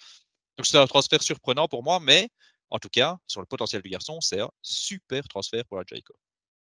Donc 0.57 0.65
c'est 0.65 0.77
un 0.77 0.87
transfert 0.87 1.21
surprenant 1.23 1.67
pour 1.67 1.83
moi, 1.83 1.99
mais 1.99 2.29
en 2.69 2.79
tout 2.79 2.89
cas, 2.89 3.17
sur 3.27 3.41
le 3.41 3.47
potentiel 3.47 3.81
du 3.81 3.89
garçon, 3.89 4.19
c'est 4.21 4.41
un 4.41 4.49
super 4.61 5.27
transfert 5.27 5.65
pour 5.65 5.77
la 5.77 5.83
Jacob. 5.87 6.15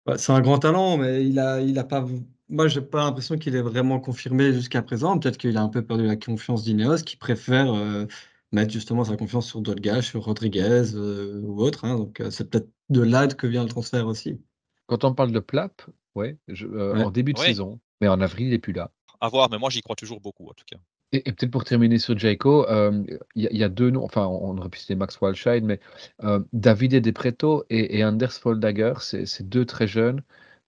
Bah, 0.05 0.17
c'est 0.17 0.31
un 0.31 0.41
grand 0.41 0.59
talent, 0.59 0.97
mais 0.97 1.25
il 1.25 1.39
a, 1.39 1.61
il 1.61 1.77
a 1.79 1.83
pas. 1.83 2.05
Moi, 2.47 2.67
j'ai 2.67 2.81
pas 2.81 3.03
l'impression 3.03 3.37
qu'il 3.37 3.55
est 3.55 3.61
vraiment 3.61 3.99
confirmé 3.99 4.53
jusqu'à 4.53 4.83
présent. 4.83 5.17
Peut-être 5.17 5.37
qu'il 5.37 5.57
a 5.57 5.61
un 5.61 5.69
peu 5.69 5.83
perdu 5.83 6.05
la 6.05 6.15
confiance 6.15 6.63
d'Ineos, 6.63 6.97
qui 6.97 7.17
préfère 7.17 7.73
euh, 7.73 8.05
mettre 8.51 8.71
justement 8.71 9.03
sa 9.03 9.17
confiance 9.17 9.47
sur 9.47 9.61
d'autres 9.61 9.81
gars, 9.81 10.03
sur 10.03 10.23
Rodriguez 10.23 10.93
euh, 10.93 11.41
ou 11.41 11.59
autre. 11.61 11.85
Hein. 11.85 11.97
donc, 11.97 12.19
euh, 12.19 12.29
c'est 12.29 12.49
peut-être 12.49 12.69
de 12.89 13.01
là 13.01 13.27
que 13.27 13.47
vient 13.47 13.63
le 13.63 13.69
transfert 13.69 14.05
aussi. 14.05 14.39
Quand 14.85 15.03
on 15.03 15.15
parle 15.15 15.31
de 15.31 15.39
Plap, 15.39 15.81
ouais, 16.13 16.37
en 16.69 17.09
début 17.09 17.33
de 17.33 17.39
saison, 17.39 17.79
mais 17.99 18.07
en 18.07 18.21
avril, 18.21 18.47
il 18.47 18.51
n'est 18.51 18.59
plus 18.59 18.73
là. 18.73 18.91
À 19.19 19.29
voir, 19.29 19.49
mais 19.49 19.57
moi, 19.57 19.71
j'y 19.71 19.81
crois 19.81 19.95
toujours 19.95 20.21
beaucoup, 20.21 20.47
en 20.47 20.53
tout 20.53 20.65
cas. 20.67 20.77
Et, 21.11 21.21
peut-être 21.31 21.51
pour 21.51 21.63
terminer 21.63 21.99
sur 21.99 22.17
Jaco, 22.17 22.67
euh, 22.69 23.03
il 23.35 23.47
y, 23.51 23.63
a 23.63 23.69
deux 23.69 23.89
noms, 23.89 24.03
enfin 24.03 24.25
on 24.25 24.57
aurait 24.57 24.69
pu 24.69 24.79
citer 24.79 24.95
Max 24.95 25.19
Walscheid, 25.21 25.63
mais 25.63 25.79
euh, 26.23 26.41
Davide 26.53 26.99
De 27.01 27.11
Preto 27.11 27.63
et, 27.69 28.03
Anders 28.03 28.33
Foldager, 28.33 28.93
c'est 28.99 29.47
deux 29.47 29.65
très 29.65 29.87
jeunes. 29.87 30.23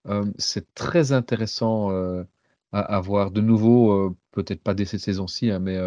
Euh, 0.07 0.25
c'est 0.37 0.73
très 0.73 1.11
intéressant 1.11 1.89
à, 2.71 2.79
à, 2.79 2.99
voir. 3.01 3.31
De 3.31 3.41
nouveau, 3.41 4.15
peut-être 4.31 4.61
pas 4.61 4.73
dès 4.73 4.85
cette 4.85 5.01
saison-ci, 5.01 5.51
hein, 5.51 5.59
mais 5.59 5.77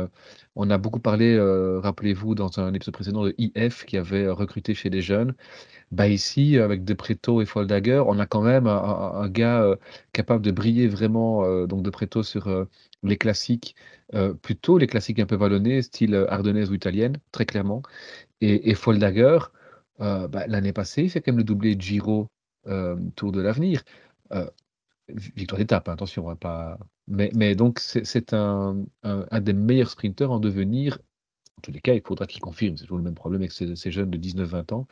on 0.57 0.69
a 0.71 0.79
beaucoup 0.79 1.01
parlé, 1.01 1.39
rappelez-vous, 1.81 2.35
dans 2.35 2.59
un 2.61 2.75
épisode 2.75 2.95
précédent 2.95 3.25
de 3.25 3.35
IF 3.39 3.85
qui 3.87 3.97
avait 3.97 4.29
recruté 4.29 4.75
chez 4.75 4.91
les 4.91 5.03
jeunes. 5.03 5.35
Bah 5.93 6.09
ici, 6.09 6.59
avec 6.59 6.85
De 6.85 6.95
Preto 6.95 7.43
et 7.43 7.47
Foldager, 7.47 8.03
on 8.07 8.19
a 8.19 8.27
quand 8.27 8.43
même 8.43 8.67
un, 8.67 9.29
gars 9.29 9.77
capable 10.13 10.45
de 10.45 10.51
briller 10.51 10.89
vraiment, 10.89 11.67
donc 11.67 11.83
De 11.83 11.91
Preto 11.91 12.23
sur 12.23 12.49
les 13.03 13.17
classiques, 13.17 13.77
euh, 14.15 14.35
plutôt 14.35 14.79
les 14.79 14.87
classiques 14.87 15.19
un 15.21 15.27
peu 15.27 15.37
vallonnés, 15.37 15.83
style 15.83 16.15
euh, 16.15 16.31
ardennaise 16.31 16.71
ou 16.71 16.75
italienne, 16.75 17.17
très 17.33 17.47
clairement. 17.47 17.83
Et, 18.41 18.71
et 18.71 18.75
Foldager, 18.75 19.39
euh, 20.01 20.29
bah, 20.29 20.47
l'année 20.47 20.73
passée, 20.73 21.05
il 21.05 21.11
fait 21.11 21.21
quand 21.21 21.33
même 21.33 21.39
le 21.39 21.45
doublé 21.45 21.77
Giro 21.79 22.29
Tour 23.17 23.33
de 23.33 23.41
l'avenir. 23.41 23.83
victoire 25.09 25.59
d'étape, 25.59 25.89
hein, 25.89 25.93
attention, 25.95 26.29
hein, 26.31 26.37
pas... 26.37 26.79
mais, 27.09 27.55
donc 27.55 27.81
c'est 27.81 28.33
un, 28.35 28.85
un, 29.03 29.41
des 29.41 29.53
meilleurs 29.53 29.91
sprinteurs 29.91 30.31
en 30.31 30.41
devenir. 30.41 30.99
En 31.59 31.63
tous 31.63 31.73
les 31.73 31.81
cas, 31.81 31.95
il 31.95 32.03
faudra 32.07 32.27
qu'il 32.27 32.41
confirme. 32.41 32.77
C'est 32.77 32.85
toujours 32.85 32.99
le 32.99 33.05
même 33.05 33.15
problème 33.15 33.43
avec 33.43 33.53
ces, 33.53 33.77
ces 33.77 33.91
jeunes 33.91 34.11
de 34.11 34.19
19-20 34.19 34.75
ans. 34.75 34.87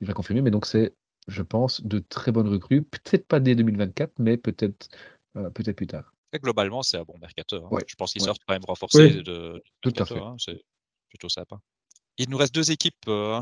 Il 0.00 0.06
va 0.06 0.14
confirmer, 0.14 0.42
mais 0.42 0.50
donc 0.50 0.66
c'est, 0.66 0.94
je 1.28 1.42
pense, 1.42 1.82
de 1.84 1.98
très 2.00 2.32
bonnes 2.32 2.48
recrues. 2.48 2.82
Peut-être 2.82 3.26
pas 3.26 3.40
dès 3.40 3.54
2024, 3.54 4.12
mais 4.18 4.36
peut-être 4.36 4.88
peut-être 5.34 5.76
plus 5.76 5.86
tard 5.86 6.12
globalement, 6.38 6.82
c'est 6.82 6.98
un 6.98 7.02
bon 7.02 7.18
mercateur. 7.18 7.64
Hein. 7.66 7.78
Je 7.86 7.94
pense 7.96 8.12
qu'ils 8.12 8.22
sortent 8.22 8.42
quand 8.46 8.54
même 8.54 8.64
renforcés 8.64 9.22
de, 9.22 9.62
Tout 9.80 9.92
à 9.96 10.04
fait. 10.04 10.18
Hein, 10.18 10.36
c'est 10.38 10.62
plutôt 11.08 11.28
sympa. 11.28 11.58
Il 12.18 12.28
nous 12.30 12.36
reste 12.36 12.54
deux 12.54 12.70
équipes 12.70 13.08
euh, 13.08 13.40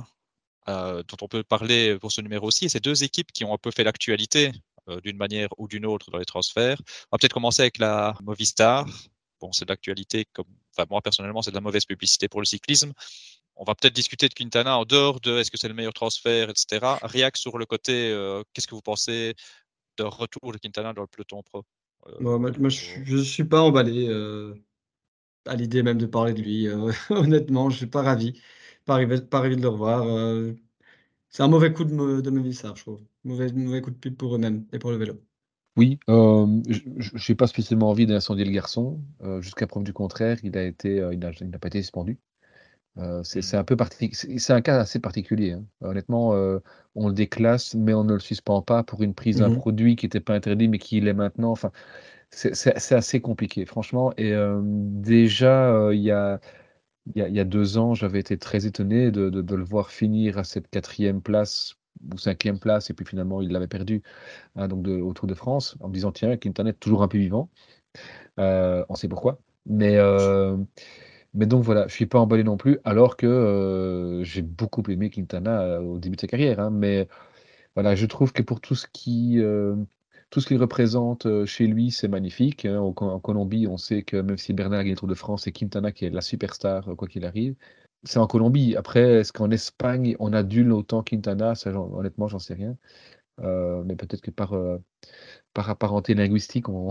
euh, 0.69 1.03
dont 1.07 1.17
on 1.23 1.29
peut 1.29 1.45
parler 1.45 1.99
pour 1.99 2.13
ce 2.13 2.21
numéro 2.21 2.47
aussi. 2.47 2.65
Et 2.65 2.69
c'est 2.69 2.83
deux 2.83 3.05
équipes 3.05 3.33
qui 3.33 3.45
ont 3.45 3.53
un 3.53 3.59
peu 3.59 3.71
fait 3.71 3.85
l'actualité 3.85 4.53
euh, 4.89 5.01
d'une 5.01 5.17
manière 5.17 5.49
ou 5.59 5.69
d'une 5.69 5.87
autre 5.87 6.11
dans 6.11 6.19
les 6.19 6.25
transferts. 6.25 6.81
On 6.81 7.17
va 7.17 7.19
peut-être 7.19 7.33
commencer 7.33 7.63
avec 7.63 7.79
la 7.79 8.17
Movistar. 8.23 8.87
Bon, 9.41 9.53
c'est 9.53 9.65
de 9.65 9.71
l'actualité. 9.71 10.27
Comme... 10.33 10.47
Enfin, 10.77 10.87
moi, 10.91 11.03
personnellement, 11.03 11.43
c'est 11.43 11.51
de 11.51 11.57
la 11.57 11.61
mauvaise 11.61 11.85
publicité 11.85 12.29
pour 12.29 12.41
le 12.41 12.47
cyclisme. 12.47 12.93
On 13.57 13.65
va 13.65 13.75
peut-être 13.75 13.95
discuter 13.95 14.29
de 14.29 14.35
Quintana 14.35 14.79
en 14.79 14.85
dehors 14.85 15.21
de 15.21 15.39
est-ce 15.39 15.51
que 15.51 15.57
c'est 15.59 15.69
le 15.69 15.75
meilleur 15.75 15.93
transfert, 15.93 16.49
etc. 16.49 16.97
Riac 17.03 17.37
sur 17.37 17.59
le 17.59 17.67
côté, 17.67 18.15
qu'est-ce 18.53 18.69
que 18.69 18.77
vous 18.77 18.83
pensez 18.83 19.35
de 19.97 20.05
retour 20.05 20.53
de 20.53 20.59
Quintana 20.59 20.93
dans 20.93 21.03
le 21.03 21.09
peloton 21.09 21.43
pro? 21.43 21.65
Moi, 22.21 22.39
moi, 22.39 22.69
je 22.69 23.17
ne 23.17 23.23
suis 23.23 23.45
pas 23.45 23.63
emballé 23.63 24.09
euh, 24.09 24.55
à 25.47 25.57
l'idée 25.57 25.83
même 25.83 25.99
de 25.99 26.07
parler 26.07 26.35
de 26.35 26.43
lui. 26.43 26.69
Euh, 26.69 26.93
honnêtement, 27.11 27.71
je 27.71 27.79
suis 27.79 27.87
pas 27.87 28.03
ravi. 28.03 28.41
Pas 28.87 28.95
ravi, 28.97 29.23
pas 29.23 29.41
ravi 29.41 29.57
de 29.57 29.63
le 29.63 29.69
revoir. 29.69 30.07
Euh. 30.09 30.55
C'est 31.31 31.43
un 31.43 31.49
mauvais 31.49 31.73
coup 31.73 31.85
de, 31.85 32.21
de 32.21 32.31
Movistar, 32.31 32.77
je 32.77 32.83
trouve. 32.83 33.03
Mauvais, 33.25 33.53
mauvais 33.53 33.83
coup 33.83 33.91
de 33.91 33.97
pub 33.99 34.17
pour 34.17 34.35
eux-mêmes 34.37 34.67
et 34.73 34.79
pour 34.79 34.91
le 34.93 34.99
vélo. 34.99 35.15
Oui, 35.77 36.01
euh, 36.09 36.61
je 36.67 37.33
n'ai 37.33 37.37
pas 37.37 37.47
spécialement 37.47 37.91
envie 37.91 38.07
d'incendier 38.07 38.45
le 38.45 38.51
garçon. 38.51 39.01
Euh, 39.23 39.41
jusqu'à 39.41 39.67
preuve 39.69 39.85
du 39.85 39.93
contraire, 39.93 40.39
il 40.43 40.59
a 40.59 40.65
été, 40.65 40.99
euh, 41.01 41.15
il 41.15 41.21
n'a 41.21 41.59
pas 41.61 41.69
été 41.69 41.81
suspendu. 41.83 42.19
C'est 43.23 43.55
mmh. 43.55 43.57
un 43.57 43.65
peu 43.65 43.77
c'est 44.13 44.53
un 44.53 44.61
cas 44.61 44.81
assez 44.81 44.99
particulier. 44.99 45.53
Hein. 45.53 45.65
Honnêtement, 45.83 46.31
on 46.95 47.09
le 47.09 47.15
déclasse, 47.15 47.75
mais 47.75 47.95
on 47.95 48.05
ne 48.05 48.15
le 48.15 48.21
suspend 48.21 48.63
pas 48.63 48.83
pour 48.83 49.03
une 49.03 49.15
prise 49.15 49.39
d'un 49.39 49.51
mmh 49.51 49.59
produit 49.59 49.97
qui 49.97 50.07
n'était 50.07 50.21
pas 50.21 50.35
interdit, 50.35 50.69
mais 50.69 50.79
qui 50.79 51.01
l'est 51.01 51.15
maintenant. 51.15 51.51
Enfin, 51.51 51.71
c'est 52.31 52.93
assez 52.93 53.21
compliqué, 53.21 53.65
franchement. 53.67 54.13
Et 54.17 54.35
déjà, 54.63 55.91
il 55.93 56.01
y 56.01 56.11
a 56.11 56.41
il 57.15 57.35
y 57.35 57.41
a, 57.41 57.45
deux 57.45 57.79
ans, 57.79 57.95
j'avais 57.95 58.21
été 58.21 58.39
très 58.39 58.67
étonné 58.67 59.11
de, 59.11 59.31
le 59.31 59.65
voir 59.65 59.91
finir 59.91 60.39
à 60.39 60.45
cette 60.45 60.69
quatrième 60.69 61.23
place 61.23 61.77
ou 62.13 62.19
cinquième 62.19 62.59
place, 62.61 62.91
et 62.91 62.95
puis 62.95 63.05
finalement, 63.05 63.43
il 63.43 63.51
l'avait 63.51 63.67
perdu 63.67 64.03
hein, 64.57 64.69
donc 64.69 64.83
de, 64.83 65.01
au 65.01 65.13
Tour 65.13 65.27
de 65.27 65.35
France, 65.35 65.77
en 65.81 65.89
me 65.89 65.95
disant, 65.95 66.13
tiens, 66.13 66.37
Quintana 66.37 66.71
est 66.71 66.75
toujours 66.75 67.03
un 67.03 67.09
peu 67.09 67.19
vivant. 67.19 67.51
Euh, 68.39 68.85
on 68.89 68.95
sait 68.95 69.09
pourquoi. 69.09 69.41
Mais, 69.67 69.97
euh, 69.97 70.57
mais 71.39 71.47
donc 71.47 71.65
voilà, 71.65 71.89
je 71.89 71.95
suis 71.95 72.07
pas 72.07 72.21
emballé 72.21 72.45
non 72.45 72.57
plus, 72.59 72.79
alors 72.85 73.17
que 73.17 73.27
euh, 73.27 74.25
j'ai 74.25 74.43
beaucoup 74.43 74.83
aimé 74.91 75.11
Quintana 75.11 75.81
au 75.81 75.99
début 75.99 76.17
de 76.17 76.21
sa 76.21 76.27
carrière. 76.29 76.61
Hein. 76.61 76.71
mais 76.71 77.09
voilà, 77.75 77.95
je 77.95 78.07
trouve 78.07 78.33
que 78.33 78.43
pour 78.43 78.61
tout 78.61 78.75
ce 78.75 78.87
qui 78.93 79.41
tout 80.31 80.41
ce 80.41 80.47
qu'il 80.47 80.59
représente 80.59 81.27
euh, 81.27 81.47
chez 81.47 81.67
lui, 81.67 81.91
c'est 81.91 82.09
magnifique. 82.09 82.65
Hein. 82.67 82.79
En, 82.79 82.93
Colombie, 83.21 83.67
on 83.67 83.77
sait 83.79 84.03
que 84.03 84.17
même 84.17 84.37
si 84.39 84.53
Bernard 84.53 84.81
gagne 84.85 84.93
le 84.93 84.97
Tour 84.97 85.09
de 85.09 85.15
France, 85.15 85.45
c'est 85.45 85.53
Quintana 85.53 85.93
qui 85.93 86.05
est 86.05 86.11
la 86.11 86.21
superstar, 86.21 86.89
euh, 86.89 86.95
quoi 86.95 87.09
qu'il 87.09 87.25
arrive. 87.25 87.55
C'est 88.05 88.19
en 88.19 88.27
Colombie. 88.27 88.77
Après, 88.77 89.21
est-ce 89.21 89.33
qu'en 89.33 89.51
Espagne, 89.51 90.17
on 90.21 90.33
adule 90.33 90.73
autant 90.73 91.03
Quintana? 91.03 91.55
Ça, 91.55 91.71
Honnêtement, 91.73 92.29
j'en 92.29 92.39
sais 92.39 92.55
rien. 92.55 92.77
Euh, 93.41 93.83
mais 93.87 93.97
peut-être 93.97 94.23
que 94.23 94.31
par, 94.31 94.55
par 95.55 95.71
apparenté 95.71 96.15
linguistique, 96.15 96.69
on, 96.71 96.91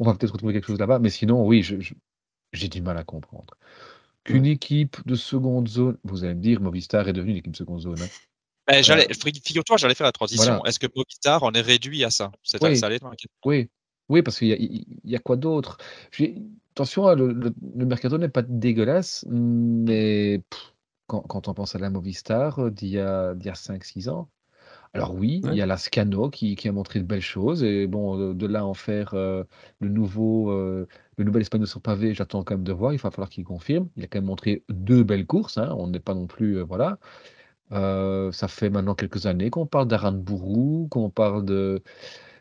va 0.00 0.14
peut-être 0.14 0.32
retrouver 0.32 0.54
quelque 0.54 0.66
chose 0.66 0.78
là-bas. 0.80 0.98
Mais 0.98 1.10
sinon, 1.10 1.46
oui, 1.46 1.62
j'ai 2.52 2.68
du 2.68 2.82
mal 2.82 2.96
à 2.96 3.04
comprendre. 3.04 3.54
Qu'une 4.24 4.46
équipe 4.46 5.04
de 5.06 5.16
seconde 5.16 5.68
zone, 5.68 5.98
vous 6.04 6.24
allez 6.24 6.34
me 6.34 6.40
dire, 6.40 6.60
Movistar 6.60 7.08
est 7.08 7.12
devenue 7.12 7.32
une 7.32 7.38
équipe 7.38 7.52
de 7.52 7.56
seconde 7.56 7.80
zone. 7.80 8.00
Hein. 8.00 8.08
Ben, 8.68 8.80
figure-toi, 8.84 9.76
j'allais 9.76 9.96
faire 9.96 10.06
la 10.06 10.12
transition. 10.12 10.64
Est-ce 10.64 10.78
que 10.78 10.86
Movistar 10.94 11.42
en 11.42 11.50
est 11.50 11.60
réduit 11.60 12.04
à 12.04 12.10
ça? 12.10 12.30
C'est 12.44 12.62
oui. 12.62 12.76
ça 12.76 12.88
oui. 13.44 13.68
oui, 14.08 14.22
parce 14.22 14.38
qu'il 14.38 14.48
y, 14.48 14.52
a, 14.52 14.56
y 15.04 15.16
a 15.16 15.18
quoi 15.18 15.34
d'autre? 15.34 15.78
Attention, 16.70 17.08
hein, 17.08 17.16
le, 17.16 17.32
le, 17.32 17.84
mercato 17.84 18.18
n'est 18.18 18.28
pas 18.28 18.42
dégueulasse, 18.42 19.26
mais 19.28 20.42
quand, 21.08 21.22
quand, 21.22 21.48
on 21.48 21.54
pense 21.54 21.74
à 21.74 21.80
la 21.80 21.90
Movistar 21.90 22.70
d'il 22.70 22.90
y 22.90 23.00
a, 23.00 23.30
a 23.30 23.34
5-6 23.34 24.08
ans, 24.08 24.30
alors 24.94 25.14
oui, 25.14 25.40
il 25.44 25.54
y 25.54 25.62
a 25.62 25.66
la 25.66 25.78
Scano 25.78 26.28
qui, 26.28 26.54
qui, 26.54 26.68
a 26.68 26.72
montré 26.72 27.00
de 27.00 27.04
belles 27.04 27.22
choses, 27.22 27.64
et 27.64 27.86
bon, 27.86 28.34
de, 28.34 28.46
là 28.46 28.66
en 28.66 28.74
faire 28.74 29.14
euh, 29.14 29.42
le 29.80 29.88
nouveau, 29.88 30.50
euh, 30.50 30.86
le 31.16 31.24
nouvel 31.24 31.42
Espagnol 31.42 31.66
sur 31.66 31.80
pavé, 31.80 32.12
j'attends 32.12 32.44
quand 32.44 32.54
même 32.54 32.64
de 32.64 32.72
voir, 32.72 32.92
il 32.92 32.98
va 32.98 33.10
falloir 33.10 33.30
qu'il 33.30 33.44
confirme. 33.44 33.88
Il 33.96 34.04
a 34.04 34.06
quand 34.06 34.18
même 34.18 34.26
montré 34.26 34.64
deux 34.68 35.02
belles 35.02 35.26
courses, 35.26 35.56
hein, 35.56 35.74
on 35.78 35.88
n'est 35.88 36.00
pas 36.00 36.14
non 36.14 36.26
plus, 36.26 36.60
voilà. 36.60 36.98
Euh, 37.72 38.32
ça 38.32 38.48
fait 38.48 38.70
maintenant 38.70 38.94
quelques 38.94 39.26
années 39.26 39.50
qu'on 39.50 39.66
parle 39.66 39.88
d'Aranburu, 39.88 40.88
qu'on 40.88 41.10
parle 41.10 41.44
de, 41.44 41.82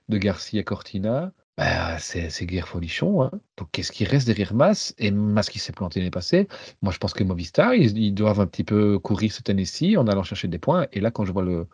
de 0.10 0.18
Garcia 0.18 0.64
Cortina. 0.64 1.32
Bah, 1.58 2.00
c'est 2.00 2.46
guerre 2.46 2.68
folichon. 2.68 3.22
Hein. 3.22 3.32
Donc, 3.58 3.70
qu'est-ce 3.72 3.92
qui 3.92 4.04
reste 4.06 4.26
derrière 4.26 4.54
Mas? 4.54 4.96
Et 4.98 5.12
Mas 5.12 5.50
qui 5.50 5.60
s'est 5.60 5.74
planté 5.74 6.00
l'année 6.00 6.12
passée. 6.12 6.48
Moi, 6.82 6.92
je 6.92 6.98
pense 6.98 7.14
que 7.14 7.24
Movistar, 7.24 7.76
ils, 7.76 8.14
doivent 8.14 8.40
un 8.40 8.48
petit 8.48 8.64
peu 8.64 8.98
courir 9.00 9.32
cette 9.32 9.50
année-ci 9.50 9.96
en 9.98 10.08
allant 10.08 10.24
chercher 10.24 10.48
des 10.48 10.60
points. 10.60 10.88
Et 10.92 11.02
là, 11.02 11.12
quand 11.12 11.26
je 11.26 11.32
vois 11.32 11.44
le, 11.44 11.68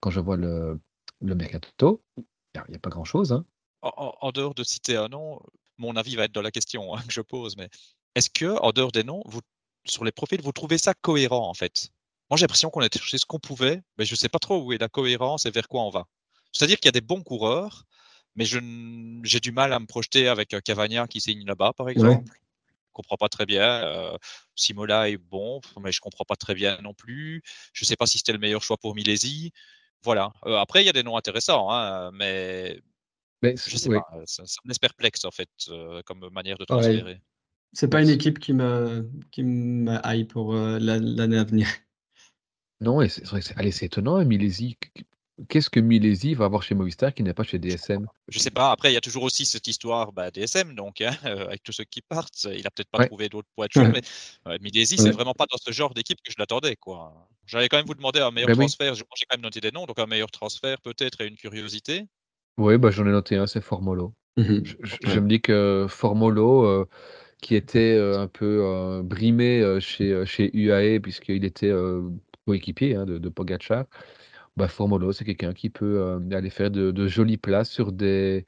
quand 0.00 0.10
je 0.10 0.20
vois 0.20 0.36
le, 0.36 0.80
le 1.20 1.34
Mercato, 1.34 2.02
il 2.16 2.24
n'y 2.68 2.76
a, 2.76 2.78
pas 2.78 2.90
grand-chose. 2.90 3.32
Hein. 3.32 3.44
En, 3.82 4.32
dehors 4.32 4.54
de 4.54 4.64
citer 4.64 4.96
un 4.96 5.08
nom, 5.08 5.40
mon 5.76 5.96
avis 5.96 6.16
va 6.16 6.24
être 6.24 6.32
dans 6.32 6.42
la 6.42 6.50
question 6.50 6.94
hein, 6.94 7.02
que 7.06 7.12
je 7.12 7.20
pose. 7.20 7.56
Mais 7.56 7.68
est-ce 8.14 8.30
que, 8.30 8.58
en 8.60 8.72
dehors 8.72 8.92
des 8.92 9.04
noms, 9.04 9.22
vous, 9.26 9.40
sur 9.84 10.04
les 10.04 10.12
profils, 10.12 10.40
vous 10.40 10.52
trouvez 10.52 10.78
ça 10.78 10.94
cohérent 10.94 11.48
en 11.48 11.54
fait? 11.54 11.90
Moi, 12.30 12.36
j'ai 12.36 12.42
l'impression 12.42 12.70
qu'on 12.70 12.80
a 12.80 12.88
cherché 12.92 13.16
ce 13.16 13.24
qu'on 13.24 13.38
pouvait, 13.38 13.82
mais 13.96 14.04
je 14.04 14.12
ne 14.12 14.16
sais 14.16 14.28
pas 14.28 14.38
trop 14.38 14.62
où 14.62 14.72
est 14.72 14.78
la 14.78 14.88
cohérence 14.88 15.46
et 15.46 15.50
vers 15.50 15.68
quoi 15.68 15.82
on 15.82 15.90
va. 15.90 16.06
C'est-à-dire 16.52 16.76
qu'il 16.76 16.86
y 16.86 16.90
a 16.90 16.92
des 16.92 17.00
bons 17.00 17.22
coureurs, 17.22 17.84
mais 18.34 18.44
j'ai 18.44 19.40
du 19.40 19.52
mal 19.52 19.72
à 19.72 19.78
me 19.78 19.86
projeter 19.86 20.28
avec 20.28 20.54
euh, 20.54 20.60
Cavagna 20.60 21.06
qui 21.06 21.20
signe 21.20 21.44
là-bas, 21.46 21.72
par 21.72 21.88
exemple. 21.88 22.24
Je 22.26 22.32
ne 22.32 22.92
comprends 22.92 23.16
pas 23.16 23.28
très 23.28 23.46
bien. 23.46 23.82
Euh, 23.84 24.16
Simola 24.54 25.08
est 25.08 25.16
bon, 25.16 25.60
mais 25.80 25.92
je 25.92 25.98
ne 25.98 26.00
comprends 26.00 26.24
pas 26.24 26.36
très 26.36 26.54
bien 26.54 26.78
non 26.82 26.94
plus. 26.94 27.42
Je 27.72 27.84
ne 27.84 27.86
sais 27.86 27.96
pas 27.96 28.06
si 28.06 28.18
c'était 28.18 28.32
le 28.32 28.38
meilleur 28.38 28.62
choix 28.62 28.76
pour 28.76 28.94
Milesi. 28.94 29.52
Voilà. 30.04 30.32
Euh, 30.46 30.56
après, 30.56 30.82
il 30.82 30.86
y 30.86 30.88
a 30.88 30.92
des 30.92 31.02
noms 31.02 31.16
intéressants, 31.16 31.70
hein, 31.70 32.10
mais, 32.12 32.80
mais 33.42 33.56
je 33.56 33.76
sais 33.76 33.88
pas. 33.88 34.06
Ça, 34.26 34.42
me 34.64 34.68
laisse 34.68 34.78
perplexe, 34.78 35.24
en 35.24 35.30
fait, 35.30 35.48
comme 36.04 36.28
manière 36.32 36.58
de 36.58 36.64
transférer. 36.64 37.20
C'est 37.74 37.88
pas 37.88 38.00
une 38.00 38.08
équipe 38.08 38.38
qui 38.38 38.54
me 38.54 39.10
qui 39.30 39.42
pour 40.24 40.54
l'année 40.54 41.38
à 41.38 41.44
venir. 41.44 41.68
Non, 42.80 43.02
et 43.02 43.08
c'est 43.08 43.26
vrai 43.26 43.40
allez, 43.56 43.72
c'est 43.72 43.86
étonnant, 43.86 44.16
hein, 44.16 44.24
Qu'est-ce 45.48 45.70
que 45.70 45.78
Milesi 45.78 46.34
va 46.34 46.46
avoir 46.46 46.62
chez 46.62 46.74
Movistar 46.74 47.14
qui 47.14 47.22
n'est 47.22 47.34
pas 47.34 47.44
chez 47.44 47.58
DSM? 47.58 48.06
Je 48.28 48.38
sais 48.40 48.50
pas. 48.50 48.72
Après, 48.72 48.90
il 48.90 48.94
y 48.94 48.96
a 48.96 49.00
toujours 49.00 49.22
aussi 49.22 49.44
cette 49.44 49.68
histoire 49.68 50.12
bah, 50.12 50.30
DSM, 50.32 50.74
donc 50.74 51.00
hein, 51.00 51.12
euh, 51.24 51.46
avec 51.48 51.62
tous 51.62 51.72
ceux 51.72 51.84
qui 51.84 52.02
partent, 52.02 52.44
il 52.44 52.66
a 52.66 52.70
peut-être 52.70 52.90
pas 52.90 53.06
trouvé 53.06 53.28
d'autres 53.28 53.48
poitures, 53.54 53.88
mais 53.88 54.00
euh, 54.48 54.58
Milesi, 54.60 54.96
c'est 54.96 55.10
vraiment 55.10 55.34
pas 55.34 55.46
dans 55.50 55.58
ce 55.58 55.70
genre 55.70 55.94
d'équipe 55.94 56.18
que 56.24 56.32
je 56.32 56.36
l'attendais, 56.38 56.74
quoi. 56.76 57.28
J'allais 57.46 57.68
quand 57.68 57.76
même 57.76 57.86
vous 57.86 57.94
demander 57.94 58.20
un 58.20 58.30
meilleur 58.30 58.48
ben 58.48 58.56
transfert. 58.56 58.94
J'ai 58.94 59.04
quand 59.04 59.36
même 59.36 59.42
noté 59.42 59.60
des 59.60 59.70
noms, 59.70 59.86
donc 59.86 59.98
un 59.98 60.06
meilleur 60.06 60.30
transfert 60.30 60.80
peut-être 60.80 61.20
et 61.20 61.26
une 61.26 61.36
curiosité. 61.36 62.04
Oui, 62.58 62.76
bah, 62.76 62.90
j'en 62.90 63.06
ai 63.06 63.10
noté 63.10 63.36
un, 63.36 63.46
c'est 63.46 63.60
Formolo. 63.60 64.14
Mmh 64.36 64.60
je, 64.82 65.20
me 65.20 65.28
dis 65.28 65.40
que 65.40 65.86
Formolo, 65.88 66.64
euh, 66.64 66.88
qui 67.40 67.54
était 67.54 67.98
un 67.98 68.26
peu 68.26 69.00
brimé 69.04 69.78
chez, 69.80 70.26
chez 70.26 70.50
UAE, 70.52 71.00
puisqu'il 71.00 71.44
était 71.44 71.72
coéquipier 72.46 72.96
hein, 72.96 73.04
de, 73.04 73.18
de 73.18 73.28
Pogacar, 73.28 73.84
bah, 74.58 74.68
Formolo, 74.68 75.12
c'est 75.12 75.24
quelqu'un 75.24 75.54
qui 75.54 75.70
peut 75.70 76.00
euh, 76.00 76.18
aller 76.32 76.50
faire 76.50 76.70
de, 76.70 77.06
jolies 77.06 77.38
places 77.38 77.70
sur 77.70 77.92
des, 77.92 78.44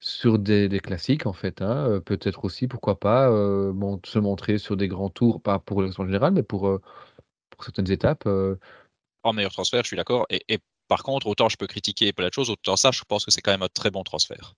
sur 0.00 0.38
des, 0.38 0.80
classiques, 0.82 1.26
en 1.26 1.32
fait. 1.32 1.62
Hein. 1.62 1.88
Euh, 1.88 2.00
peut-être 2.00 2.44
aussi, 2.44 2.66
pourquoi 2.66 2.98
pas, 2.98 3.30
euh, 3.30 3.72
se 4.04 4.18
montrer 4.18 4.58
sur 4.58 4.76
des 4.76 4.88
grands 4.88 5.10
tours, 5.10 5.42
pas 5.42 5.58
pour 5.58 5.82
le 5.82 5.92
général, 5.92 6.32
mais 6.32 6.42
pour, 6.42 6.80
pour 7.50 7.64
certaines 7.64 7.90
étapes. 7.90 8.28
En 9.22 9.32
meilleur 9.32 9.52
transfert, 9.52 9.82
je 9.84 9.88
suis 9.88 9.96
d'accord. 9.96 10.26
Et, 10.30 10.58
par 10.88 11.02
contre, 11.02 11.26
autant 11.26 11.48
je 11.48 11.56
peux 11.56 11.66
critiquer 11.66 12.12
plein 12.12 12.28
de 12.28 12.32
choses, 12.32 12.50
autant 12.50 12.76
ça, 12.76 12.90
je 12.90 13.02
pense 13.08 13.24
que 13.24 13.30
c'est 13.30 13.40
quand 13.40 13.52
même 13.52 13.62
un 13.62 13.68
très 13.68 13.90
bon 13.90 14.02
transfert. 14.02 14.54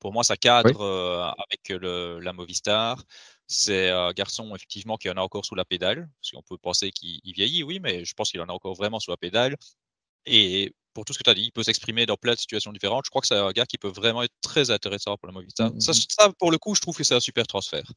Pour 0.00 0.12
moi, 0.12 0.24
ça 0.24 0.36
cadre 0.36 1.34
avec 1.38 1.68
le, 1.68 2.18
la 2.20 2.32
Movistar. 2.32 3.02
C'est 3.46 3.90
un 3.90 4.12
garçon, 4.12 4.54
effectivement, 4.54 4.96
qui 4.96 5.08
en 5.10 5.16
a 5.16 5.20
encore 5.20 5.44
sous 5.44 5.54
la 5.54 5.64
pédale. 5.64 6.10
Si 6.20 6.36
on 6.36 6.42
peut 6.42 6.58
penser 6.58 6.90
qu'il 6.90 7.20
vieillit, 7.34 7.62
oui, 7.62 7.80
mais 7.80 8.04
je 8.04 8.14
pense 8.14 8.30
qu'il 8.30 8.40
en 8.40 8.48
a 8.48 8.52
encore 8.52 8.74
vraiment 8.74 8.98
sous 8.98 9.10
la 9.10 9.16
pédale. 9.16 9.56
Et 10.26 10.74
pour 10.94 11.04
tout 11.04 11.12
ce 11.12 11.18
que 11.18 11.24
tu 11.24 11.30
as 11.30 11.34
dit, 11.34 11.44
il 11.44 11.52
peut 11.52 11.62
s'exprimer 11.62 12.06
dans 12.06 12.16
plein 12.16 12.34
de 12.34 12.38
situations 12.38 12.72
différentes. 12.72 13.04
Je 13.06 13.10
crois 13.10 13.22
que 13.22 13.26
c'est 13.26 13.36
un 13.36 13.50
gars 13.50 13.66
qui 13.66 13.78
peut 13.78 13.88
vraiment 13.88 14.22
être 14.22 14.34
très 14.42 14.70
intéressant 14.70 15.16
pour 15.16 15.26
la 15.26 15.32
Movistar. 15.32 15.72
Mmh, 15.72 15.76
mmh. 15.76 15.92
Ça, 15.92 16.32
pour 16.38 16.50
le 16.50 16.58
coup, 16.58 16.74
je 16.74 16.80
trouve 16.80 16.96
que 16.96 17.04
c'est 17.04 17.14
un 17.14 17.20
super 17.20 17.46
transfert. 17.46 17.90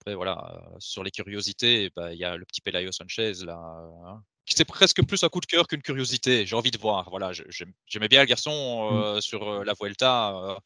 Après, 0.00 0.14
voilà, 0.14 0.38
euh, 0.54 0.76
sur 0.78 1.02
les 1.02 1.10
curiosités, 1.10 1.90
bah, 1.96 2.12
il 2.12 2.18
y 2.18 2.24
a 2.24 2.36
le 2.36 2.44
petit 2.44 2.60
Pelayo 2.60 2.92
Sanchez, 2.92 3.32
là, 3.44 3.58
hein, 4.06 4.22
c'est 4.46 4.64
presque 4.64 5.04
plus 5.04 5.24
un 5.24 5.28
coup 5.28 5.40
de 5.40 5.46
cœur 5.46 5.66
qu'une 5.66 5.82
curiosité. 5.82 6.46
J'ai 6.46 6.54
envie 6.54 6.70
de 6.70 6.78
voir. 6.78 7.10
Voilà, 7.10 7.32
j'aimais 7.32 8.08
bien 8.08 8.20
le 8.20 8.26
garçon 8.26 8.50
mmh. 8.90 8.94
euh, 8.94 9.20
sur 9.20 9.48
euh, 9.48 9.64
la 9.64 9.74
Vuelta. 9.74 10.58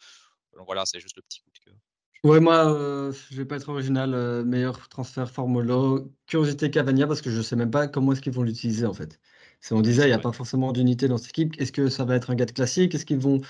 donc 0.57 0.67
voilà, 0.67 0.85
c'est 0.85 1.00
juste 1.00 1.17
le 1.17 1.23
petit 1.23 1.40
coup 1.40 1.50
de 1.55 1.59
cœur. 1.64 1.75
Ouais, 2.23 2.38
moi, 2.38 2.71
euh, 2.71 3.12
je 3.31 3.37
vais 3.38 3.47
pas 3.47 3.57
être 3.57 3.71
original. 3.71 4.12
Euh, 4.12 4.45
meilleur 4.45 4.88
transfert 4.88 5.31
Formolo. 5.31 6.12
Curiosité 6.26 6.71
Cavagna, 6.71 7.07
parce 7.07 7.23
que 7.23 7.31
je 7.31 7.40
sais 7.40 7.57
même 7.57 7.71
pas 7.71 7.88
comment 7.88 8.12
est-ce 8.12 8.21
qu'ils 8.21 8.33
vont 8.33 8.43
l'utiliser, 8.43 8.85
en 8.85 8.93
fait. 8.93 9.19
Si 9.61 9.73
on 9.75 9.81
disait, 9.83 10.05
il 10.05 10.07
n'y 10.07 10.12
a 10.12 10.19
pas 10.19 10.33
forcément 10.33 10.73
d'unité 10.73 11.09
dans 11.09 11.19
cette 11.19 11.31
équipe. 11.31 11.55
Est-ce 11.61 11.73
que 11.73 11.88
ça 11.88 12.05
va 12.05 12.17
être 12.17 12.31
un 12.31 12.35
gars 12.35 12.47
de 12.47 12.52
classique? 12.52 12.95
Est-ce 12.95 13.05
qu'ils 13.05 13.19
vont 13.19 13.40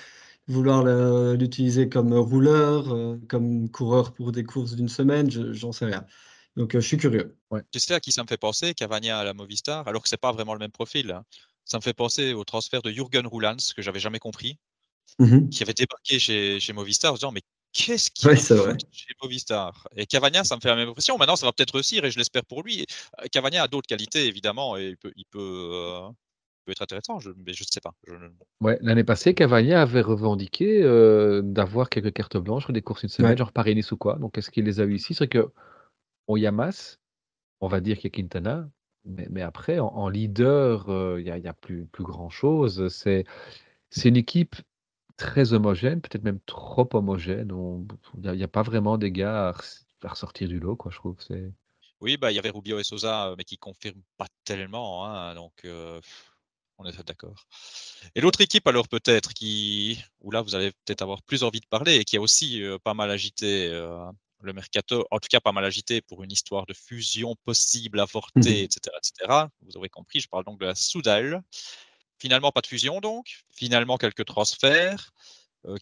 vouloir 0.48 0.84
l'utiliser 1.36 1.88
comme 1.88 2.12
rouleur, 2.14 2.92
euh, 2.92 3.16
comme 3.28 3.70
coureur 3.70 4.12
pour 4.12 4.32
des 4.32 4.44
courses 4.44 4.74
d'une 4.74 4.88
semaine? 4.88 5.30
Je 5.30 5.52
j'en 5.52 5.72
sais 5.72 5.86
rien. 5.86 6.04
Donc, 6.56 6.72
je 6.74 6.80
suis 6.80 6.96
curieux. 6.96 7.36
Ouais. 7.50 7.62
Tu 7.70 7.78
sais 7.78 7.94
à 7.94 8.00
qui 8.00 8.10
ça 8.12 8.22
me 8.22 8.28
fait 8.28 8.36
penser, 8.36 8.74
Cavagna 8.74 9.20
à 9.20 9.24
la 9.24 9.34
Movistar, 9.34 9.86
alors 9.86 10.02
que 10.02 10.08
c'est 10.08 10.20
pas 10.20 10.32
vraiment 10.32 10.54
le 10.54 10.58
même 10.58 10.72
profil. 10.72 11.12
Hein. 11.12 11.24
Ça 11.64 11.78
me 11.78 11.82
fait 11.82 11.94
penser 11.94 12.32
au 12.32 12.42
transfert 12.44 12.82
de 12.82 12.90
Jürgen 12.90 13.26
Roulans, 13.26 13.56
que 13.76 13.82
j'avais 13.82 14.00
jamais 14.00 14.18
compris, 14.18 14.58
mmh 15.18 15.48
qui 15.50 15.62
avait 15.62 15.74
débarqué 15.74 16.18
chez, 16.18 16.60
chez 16.60 16.72
Movistar 16.72 17.12
en 17.12 17.14
disant 17.14 17.32
mais 17.32 17.42
qu'est-ce 17.72 18.10
qu'il 18.10 18.28
ouais, 18.28 18.36
fait 18.36 18.78
chez 18.90 19.14
Movistar? 19.22 19.88
Et 19.96 20.06
Cavagna, 20.06 20.44
ça 20.44 20.56
me 20.56 20.60
fait 20.60 20.68
la 20.68 20.76
même 20.76 20.88
impression. 20.88 21.16
Maintenant, 21.18 21.36
ça 21.36 21.46
va 21.46 21.52
peut-être 21.52 21.74
réussir 21.74 22.04
et 22.04 22.10
je 22.10 22.18
l'espère 22.18 22.44
pour 22.44 22.62
lui. 22.62 22.86
Euh, 23.20 23.26
Cavagna 23.30 23.62
a 23.62 23.68
d'autres 23.68 23.86
qualités, 23.86 24.26
évidemment, 24.26 24.76
et 24.76 24.88
il 24.88 24.96
peut, 24.96 25.12
il 25.16 25.24
peut, 25.26 25.70
euh, 25.72 26.08
peut 26.64 26.72
être 26.72 26.82
intéressant, 26.82 27.18
je, 27.20 27.30
mais 27.30 27.52
je 27.52 27.62
ne 27.62 27.68
sais 27.70 27.80
pas. 27.80 27.94
Ouais, 28.60 28.78
L'année 28.80 29.04
passée, 29.04 29.34
Cavagna 29.34 29.82
avait 29.82 30.00
revendiqué 30.00 30.82
euh, 30.82 31.42
d'avoir 31.42 31.88
quelques 31.88 32.12
cartes 32.12 32.36
blanches 32.36 32.70
des 32.70 32.82
courses 32.82 33.02
une 33.02 33.08
semaine, 33.08 33.36
genre 33.36 33.52
Paris-Nice 33.52 33.92
ou 33.92 33.96
quoi. 33.96 34.16
Donc, 34.18 34.38
est-ce 34.38 34.50
qu'il 34.50 34.64
les 34.64 34.80
a 34.80 34.84
eu 34.84 34.94
ici? 34.94 35.14
C'est 35.14 35.28
que, 35.28 35.50
au 36.26 36.36
Yamas, 36.36 36.98
on 37.60 37.68
va 37.68 37.80
dire 37.80 37.96
qu'il 37.96 38.10
y 38.10 38.14
a 38.14 38.16
Quintana, 38.16 38.68
Mais, 39.04 39.42
après, 39.42 39.78
en, 39.78 40.08
leader, 40.08 40.86
il 41.18 41.24
n'y 41.24 41.48
a, 41.48 41.54
plus, 41.54 41.86
plus 41.86 42.04
grand-chose. 42.04 42.88
C'est 42.88 43.24
une 44.04 44.16
équipe 44.16 44.56
très 45.20 45.52
homogène, 45.52 46.00
peut-être 46.00 46.24
même 46.24 46.40
trop 46.46 46.88
homogène. 46.94 47.52
Il 48.22 48.32
n'y 48.32 48.42
a, 48.42 48.48
pas 48.48 48.62
vraiment 48.62 48.96
des 48.96 49.12
gars 49.12 49.50
à, 49.50 50.08
ressortir 50.08 50.48
du 50.48 50.58
lot, 50.58 50.76
quoi, 50.76 50.90
je 50.90 50.96
trouve. 50.96 51.16
Oui, 52.00 52.16
bah, 52.16 52.32
il 52.32 52.36
y 52.36 52.38
avait 52.38 52.48
Rubio 52.48 52.78
et 52.78 52.84
Sosa, 52.84 53.34
mais 53.36 53.44
qui 53.44 53.56
ne 53.56 53.60
confirment 53.60 54.02
pas 54.16 54.26
tellement. 54.44 55.04
Hein, 55.06 55.34
donc, 55.34 55.66
on 56.78 56.86
est 56.86 57.06
d'accord. 57.06 57.46
Et 58.14 58.22
l'autre 58.22 58.40
équipe, 58.40 58.66
alors 58.66 58.88
peut-être, 58.88 59.34
qui, 59.34 60.02
où 60.22 60.30
là, 60.30 60.40
vous 60.40 60.54
allez 60.54 60.72
peut-être 60.86 61.02
avoir 61.02 61.22
plus 61.22 61.44
envie 61.44 61.60
de 61.60 61.66
parler, 61.66 61.96
et 61.96 62.04
qui 62.04 62.16
a 62.16 62.20
aussi 62.20 62.62
pas 62.82 62.94
mal 62.94 63.10
agité 63.10 63.70
le 64.42 64.52
mercato, 64.52 65.06
en 65.10 65.18
tout 65.18 65.28
cas 65.30 65.40
pas 65.40 65.52
mal 65.52 65.64
agité 65.64 66.00
pour 66.00 66.22
une 66.22 66.32
histoire 66.32 66.64
de 66.66 66.72
fusion 66.72 67.36
possible, 67.44 68.00
avortée, 68.00 68.62
etc., 68.62 68.80
mmh 68.86 68.98
etc. 68.98 69.46
Vous 69.62 69.76
aurez 69.76 69.88
compris, 69.88 70.20
je 70.20 70.28
parle 70.28 70.44
donc 70.44 70.58
de 70.58 70.66
la 70.66 70.74
Soudal. 70.74 71.42
Finalement, 72.20 72.52
pas 72.52 72.60
de 72.60 72.66
fusion 72.66 73.00
donc. 73.00 73.42
Finalement, 73.50 73.96
quelques 73.96 74.24
transferts. 74.24 75.12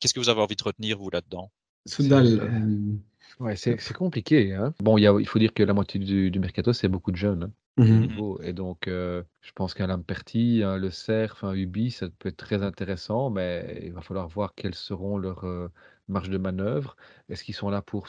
Qu'est-ce 0.00 0.14
que 0.14 0.20
vous 0.20 0.28
avez 0.28 0.40
envie 0.40 0.56
de 0.56 0.64
retenir, 0.64 0.98
vous, 0.98 1.10
là-dedans? 1.10 1.50
Soudal. 1.86 2.98
Ouais, 3.40 3.56
c'est 3.56 3.92
compliqué. 3.92 4.52
Hein. 4.54 4.74
Bon, 4.80 4.98
il 4.98 5.26
faut 5.26 5.38
dire 5.38 5.54
que 5.54 5.62
la 5.62 5.72
moitié 5.72 6.00
du, 6.00 6.40
mercato, 6.40 6.72
c'est 6.72 6.88
beaucoup 6.88 7.12
de 7.12 7.16
jeunes. 7.16 7.44
Hein. 7.44 7.52
Mmh 7.78 8.38
et 8.42 8.52
donc, 8.52 8.88
euh, 8.88 9.22
je 9.40 9.52
pense 9.52 9.72
qu'un 9.72 9.86
Lamperti, 9.86 10.62
un 10.64 10.76
Le 10.76 10.90
Cerf, 10.90 11.44
un 11.44 11.54
Ubi, 11.54 11.92
ça 11.92 12.08
peut 12.18 12.28
être 12.28 12.36
très 12.36 12.64
intéressant, 12.64 13.30
mais 13.30 13.82
il 13.84 13.92
va 13.92 14.00
falloir 14.00 14.26
voir 14.26 14.54
quelles 14.56 14.74
seront 14.74 15.16
leurs 15.16 15.44
euh, 15.44 15.68
marges 16.08 16.30
de 16.30 16.38
manœuvre. 16.38 16.96
Est-ce 17.28 17.44
qu'ils 17.44 17.54
sont 17.54 17.70
là 17.70 17.80
pour 17.80 18.08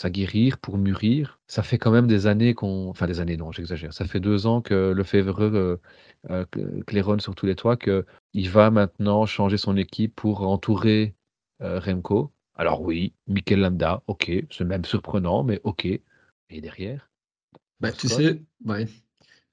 s'aguerrir, 0.00 0.58
pour 0.58 0.78
mûrir 0.78 1.40
Ça 1.46 1.62
fait 1.62 1.78
quand 1.78 1.90
même 1.90 2.06
des 2.06 2.26
années 2.26 2.54
qu'on. 2.54 2.88
Enfin, 2.88 3.06
des 3.06 3.20
années, 3.20 3.36
non, 3.36 3.52
j'exagère. 3.52 3.92
Ça 3.92 4.04
fait 4.04 4.20
deux 4.20 4.46
ans 4.46 4.60
que 4.60 4.92
le 4.92 5.04
euh, 5.14 5.76
euh 6.30 6.44
claironne 6.86 7.20
sur 7.20 7.34
tous 7.34 7.46
les 7.46 7.56
toits 7.56 7.76
qu'il 7.76 8.50
va 8.50 8.70
maintenant 8.70 9.26
changer 9.26 9.56
son 9.56 9.76
équipe 9.76 10.14
pour 10.16 10.48
entourer 10.48 11.14
Remco. 11.60 12.32
Alors, 12.54 12.82
oui, 12.82 13.14
Mikel 13.26 13.60
Landa, 13.60 14.02
ok, 14.06 14.30
c'est 14.50 14.64
même 14.64 14.84
surprenant, 14.84 15.44
mais 15.44 15.60
ok. 15.64 15.86
Et 15.86 16.60
derrière? 16.60 17.10
Bah, 17.80 17.92
Tu 17.92 18.08
sais, 18.08 18.42
ouais. 18.66 18.86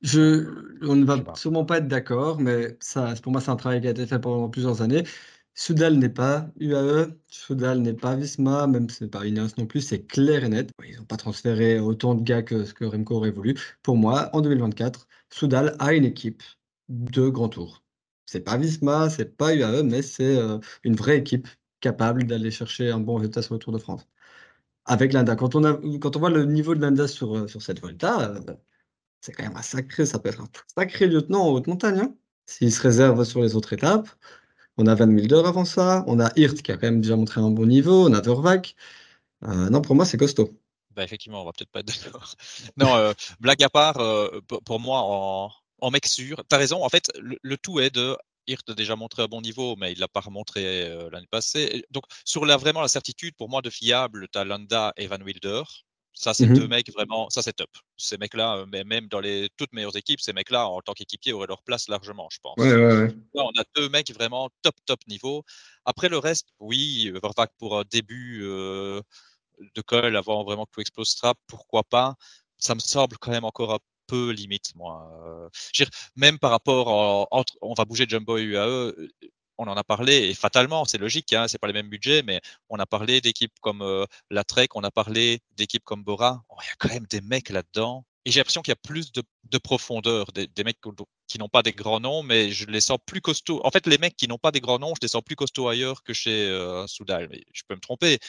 Je, 0.02 0.78
on 0.82 0.96
ne 0.96 1.06
va 1.06 1.24
sûrement 1.36 1.66
pas 1.66 1.78
être 1.78 1.88
d'accord, 1.88 2.40
mais 2.40 2.78
ça, 2.80 3.14
pour 3.24 3.32
moi, 3.32 3.42
c'est 3.42 3.50
un 3.50 3.56
travail 3.56 3.82
qui 3.82 3.88
a 3.88 3.92
été 3.92 4.06
fait 4.06 4.20
pendant 4.20 4.50
plusieurs 4.50 4.82
années. 4.82 5.04
Soudal 5.60 5.98
n'est 5.98 6.10
pas 6.10 6.52
UAE, 6.60 7.08
Soudal 7.30 7.82
n'est 7.82 7.96
pas 7.96 8.16
Visma, 8.16 8.68
même 8.68 8.88
si 8.90 8.98
c'est 8.98 9.08
pas 9.08 9.26
Ineos 9.26 9.50
non 9.58 9.66
plus, 9.66 9.82
c'est 9.82 10.06
clair 10.06 10.44
et 10.44 10.50
net. 10.50 10.70
Ils 10.88 10.98
n'ont 10.98 11.06
pas 11.06 11.18
transféré 11.18 11.80
autant 11.80 12.14
de 12.14 12.22
gars 12.22 12.44
que 12.44 12.64
ce 12.64 12.76
que 12.76 12.86
Remco 12.86 13.16
aurait 13.16 13.32
voulu. 13.32 13.56
Pour 13.82 13.98
moi, 13.98 14.30
en 14.34 14.42
2024, 14.42 15.08
Soudal 15.32 15.76
a 15.80 15.94
une 15.94 16.06
équipe 16.06 16.44
de 16.90 17.28
grand 17.30 17.50
tour. 17.50 17.84
C'est 18.28 18.42
pas 18.42 18.58
Visma, 18.58 19.10
c'est 19.10 19.36
pas 19.36 19.56
UAE, 19.56 19.82
mais 19.84 20.04
c'est 20.04 20.38
euh, 20.38 20.60
une 20.84 20.96
vraie 20.96 21.18
équipe 21.18 21.48
capable 21.82 22.26
d'aller 22.26 22.52
chercher 22.52 22.92
un 22.92 23.00
bon 23.00 23.16
résultat 23.16 23.42
sur 23.42 23.56
le 23.56 23.60
Tour 23.60 23.74
de 23.74 23.80
France. 23.80 24.08
Avec 24.86 25.14
l'Inda. 25.14 25.36
Quand 25.36 25.56
on, 25.56 26.20
voit 26.20 26.30
le 26.30 26.46
niveau 26.46 26.76
de 26.76 26.82
l'Inda 26.82 27.08
sur, 27.08 27.36
euh, 27.36 27.48
cette 27.48 27.82
Volta, 27.82 28.32
euh, 28.32 28.42
c'est 29.22 29.34
quand 29.34 29.44
même 29.44 29.58
un 29.58 29.62
sacré, 29.64 30.06
ça 30.06 30.22
un 30.24 30.48
sacré 30.76 31.08
lieutenant 31.08 31.48
en 31.48 31.52
haute 31.54 31.68
montagne. 31.68 32.00
Hein. 32.00 32.16
S'il 32.46 32.72
se 32.72 32.82
réserve 32.82 33.24
sur 33.26 33.42
les 33.42 33.56
autres 33.56 33.74
étapes. 33.74 34.10
On 34.78 34.88
a 34.88 34.96
Van 34.96 35.08
Milder 35.08 35.42
avant 35.46 35.66
ça, 35.66 36.04
on 36.08 36.20
a 36.20 36.32
Hirt 36.36 36.62
qui 36.62 36.72
a 36.72 36.78
quand 36.78 36.88
même 36.88 37.02
déjà 37.02 37.16
montré 37.16 37.42
un 37.42 37.50
bon 37.50 37.66
niveau, 37.66 38.08
on 38.08 38.14
a 38.14 38.22
Vervac. 38.22 38.76
Euh, 39.44 39.70
non, 39.70 39.82
pour 39.82 39.96
moi, 39.96 40.06
c'est 40.06 40.18
costaud. 40.18 40.60
Bah, 40.92 41.04
effectivement, 41.04 41.42
on 41.42 41.46
va 41.46 41.52
peut-être 41.52 41.72
pas 41.72 41.80
être 41.82 41.88
d'accord. 41.88 42.34
non, 42.78 43.14
blague 43.40 43.64
à 43.64 43.70
part, 43.70 43.98
pour 44.66 44.80
moi, 44.80 45.02
en, 45.82 45.92
mec 45.92 46.06
sûr, 46.06 46.44
tu 46.50 46.56
as 46.56 46.58
raison, 46.58 46.84
en 46.84 46.90
fait, 46.90 47.12
le, 47.20 47.58
tout 47.58 47.80
est 47.80 47.90
de 47.90 48.18
Hirt 48.48 48.72
déjà 48.72 48.96
montré 48.96 49.24
un 49.24 49.28
bon 49.28 49.42
niveau, 49.42 49.76
mais 49.76 49.92
il 49.94 50.00
l'a 50.00 50.08
pas 50.08 50.22
remontré 50.22 50.90
l'année 51.12 51.28
passée. 51.30 51.84
Donc, 51.92 52.04
sur 52.26 52.46
la, 52.46 52.58
vraiment 52.58 52.82
la 52.82 52.88
certitude, 52.88 53.36
pour 53.36 53.50
moi, 53.50 53.62
de 53.62 53.70
fiable, 53.70 54.28
tu 54.32 54.40
as 54.40 54.44
Landa 54.44 54.94
et 54.98 55.08
Van 55.08 55.22
Wilder. 55.22 55.64
Ça, 56.20 56.34
c'est 56.34 56.48
deux 56.48 56.66
mmh 56.66 56.70
mecs 56.70 56.92
vraiment, 56.92 57.30
ça 57.30 57.44
c'est 57.44 57.54
top. 57.54 57.70
Ces 57.96 58.18
mecs-là, 58.18 58.66
mais 58.72 58.84
même 58.84 59.08
dans 59.08 59.20
les 59.20 59.50
toutes 59.56 59.72
meilleures 59.72 59.96
équipes, 59.96 60.20
ces 60.20 60.34
mecs-là, 60.34 60.68
en 60.68 60.82
tant 60.82 60.94
qu'équipiers, 60.94 61.32
auraient 61.32 61.46
leur 61.46 61.62
place 61.62 61.88
largement, 61.90 62.28
je 62.32 62.40
pense. 62.42 62.58
Là, 62.58 63.12
on 63.36 63.52
a 63.60 63.64
deux 63.76 63.88
mecs 63.90 64.12
vraiment 64.12 64.50
top, 64.64 64.74
top 64.88 65.00
niveau. 65.08 65.44
Après 65.86 66.10
le 66.10 66.18
reste, 66.18 66.48
oui, 66.60 67.12
Vervac 67.22 67.52
pour 67.60 67.78
un 67.78 67.84
début 67.92 68.40
de 68.42 69.82
col, 69.86 70.18
avant 70.18 70.44
vraiment 70.44 70.66
que 70.66 70.72
tout 70.72 70.82
explose 70.82 71.16
trap, 71.16 71.38
pourquoi 71.46 71.84
pas? 71.84 72.16
Ça 72.58 72.74
me 72.74 72.80
semble 72.80 73.18
quand 73.20 73.30
même 73.30 73.46
encore 73.46 73.76
un 73.76 73.80
peu 74.08 74.32
limite, 74.32 74.74
moi. 74.74 75.52
même 76.16 76.40
par 76.40 76.50
rapport, 76.50 77.28
entre, 77.30 77.56
on 77.62 77.76
va 77.76 77.86
bouger 77.86 78.08
Jumbo 78.10 78.40
et 78.40 78.44
UAE, 78.44 78.94
on 79.58 79.68
en 79.68 79.76
a 79.76 79.84
parlé, 79.84 80.30
et 80.30 80.34
fatalement, 80.34 80.86
c'est 80.86 80.98
logique, 80.98 81.34
hein, 81.34 81.48
c'est 81.48 81.58
pas 81.58 81.68
les 81.68 81.74
mêmes 81.74 81.90
budgets, 81.90 82.24
mais 82.24 82.42
on 82.70 82.78
a 82.78 82.86
parlé 82.86 83.22
d'équipes 83.22 83.60
comme 83.62 84.06
la 84.30 84.44
Trek, 84.44 84.68
on 84.76 84.84
a 84.84 84.92
parlé 84.92 85.40
d'équipes 85.56 85.84
comme 85.84 86.04
Bora. 86.04 86.44
Oh, 86.50 86.56
il 86.64 86.68
y 86.68 86.70
a 86.70 86.76
quand 86.78 86.94
même 86.94 87.08
des 87.10 87.22
mecs 87.22 87.50
là-dedans. 87.50 88.06
Et 88.26 88.32
j'ai 88.32 88.42
l'impression 88.42 88.62
qu'il 88.62 88.72
y 88.72 88.74
a 88.74 88.76
plus 88.76 89.14
de, 89.14 89.58
profondeur, 89.58 90.26
des, 90.34 90.64
mecs 90.66 90.80
qui 91.28 91.40
n'ont 91.40 91.48
pas 91.48 91.64
des 91.64 91.72
grands 91.72 92.02
noms, 92.02 92.24
mais 92.24 92.52
je 92.52 92.66
les 92.66 92.82
sens 92.82 92.98
plus 93.06 93.22
costauds. 93.22 93.62
En 93.64 93.72
fait, 93.72 93.88
les 93.88 93.98
mecs 93.98 94.18
qui 94.18 94.28
n'ont 94.28 94.38
pas 94.38 94.52
des 94.52 94.60
grands 94.60 94.80
noms, 94.80 94.94
je 94.96 95.00
les 95.02 95.08
sens 95.08 95.22
plus 95.22 95.38
costauds 95.38 95.70
ailleurs 95.70 96.04
que 96.04 96.12
chez 96.12 96.52
Soudal. 96.88 97.30
Mais 97.32 97.46
je 97.54 97.62
peux 97.66 97.76
me 97.76 97.80
tromper. 97.80 98.20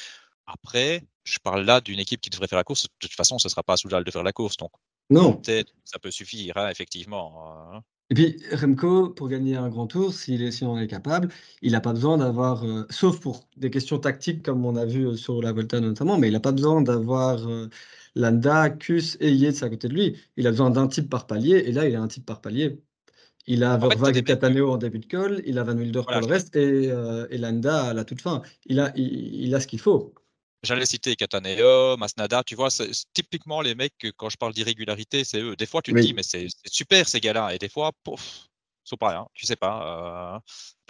Après, 0.46 1.02
je 1.24 1.38
parle 1.40 1.64
là 1.64 1.80
d'une 1.80 1.98
équipe 1.98 2.20
qui 2.20 2.30
devrait 2.30 2.46
faire 2.46 2.58
la 2.58 2.64
course. 2.64 2.84
De 2.84 2.88
toute 3.00 3.12
façon, 3.12 3.38
ce 3.38 3.48
ne 3.48 3.50
sera 3.50 3.64
pas 3.64 3.72
à 3.72 3.76
Soudal 3.76 4.04
de 4.04 4.10
faire 4.12 4.22
la 4.22 4.32
course. 4.32 4.56
Donc, 4.56 4.70
non. 5.10 5.34
Peut-être 5.34 5.72
ça 5.84 5.98
peut 5.98 6.10
suffire, 6.10 6.56
hein, 6.56 6.70
effectivement. 6.70 7.82
Et 8.10 8.14
puis 8.14 8.36
Remco, 8.52 9.10
pour 9.10 9.28
gagner 9.28 9.56
un 9.56 9.68
grand 9.68 9.86
tour, 9.86 10.14
s'il 10.14 10.42
est, 10.42 10.50
si 10.50 10.64
on 10.64 10.78
est 10.78 10.86
capable, 10.86 11.28
il 11.60 11.72
n'a 11.72 11.80
pas 11.80 11.92
besoin 11.92 12.16
d'avoir, 12.16 12.64
euh, 12.64 12.86
sauf 12.88 13.20
pour 13.20 13.46
des 13.58 13.70
questions 13.70 13.98
tactiques 13.98 14.42
comme 14.42 14.64
on 14.64 14.76
a 14.76 14.86
vu 14.86 15.06
euh, 15.08 15.16
sur 15.16 15.42
la 15.42 15.52
Volta 15.52 15.78
notamment, 15.80 16.16
mais 16.18 16.28
il 16.28 16.32
n'a 16.32 16.40
pas 16.40 16.52
besoin 16.52 16.80
d'avoir 16.80 17.46
euh, 17.46 17.68
Landa, 18.14 18.70
Kus 18.70 19.18
et 19.20 19.30
Yates 19.32 19.62
à 19.62 19.68
côté 19.68 19.88
de 19.88 19.94
lui. 19.94 20.16
Il 20.38 20.46
a 20.46 20.50
besoin 20.50 20.70
d'un 20.70 20.88
type 20.88 21.10
par 21.10 21.26
palier, 21.26 21.56
et 21.66 21.72
là, 21.72 21.86
il 21.86 21.94
a 21.96 22.00
un 22.00 22.08
type 22.08 22.24
par 22.24 22.40
palier. 22.40 22.80
Il 23.46 23.64
a 23.64 23.76
Vervaag 23.76 24.16
et 24.16 24.24
Cataneo 24.24 24.70
en 24.72 24.78
début 24.78 25.00
de 25.00 25.06
col, 25.06 25.42
il 25.46 25.58
a 25.58 25.64
Van 25.64 25.76
Wilder 25.76 26.02
pour 26.02 26.20
le 26.20 26.26
reste, 26.26 26.56
et, 26.56 26.90
Landa 27.38 27.86
à 27.86 27.94
la 27.94 28.04
toute 28.04 28.20
fin. 28.22 28.42
Il 28.66 28.80
a, 28.80 28.92
il 28.96 29.54
a 29.54 29.60
ce 29.60 29.66
qu'il 29.66 29.80
faut. 29.80 30.14
J'allais 30.62 30.86
citer 30.86 31.14
Cataneo, 31.14 31.96
Masnada, 31.96 32.42
tu 32.42 32.56
vois, 32.56 32.70
c'est 32.70 32.90
typiquement 33.12 33.60
les 33.60 33.74
mecs, 33.74 33.94
quand 34.16 34.28
je 34.28 34.36
parle 34.36 34.52
d'irrégularité, 34.52 35.22
c'est 35.22 35.40
eux. 35.40 35.54
Des 35.54 35.66
fois, 35.66 35.82
tu 35.82 35.92
te 35.92 35.98
dis, 35.98 36.14
mais 36.14 36.24
c'est 36.24 36.48
super 36.66 37.08
ces 37.08 37.20
gars-là, 37.20 37.54
et 37.54 37.58
des 37.58 37.68
fois, 37.68 37.92
pouf, 38.02 38.48
c'est 38.88 38.96
pas 38.96 39.10
rien, 39.10 39.26
tu 39.34 39.46
sais 39.46 39.56
pas. 39.56 40.34
Euh, 40.36 40.38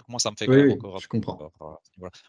moi, 0.07 0.19
ça 0.19 0.31
me 0.31 0.35
fait 0.37 0.49
oui, 0.49 0.73
encore. 0.73 0.99
Je 0.99 1.07
comprends. 1.07 1.51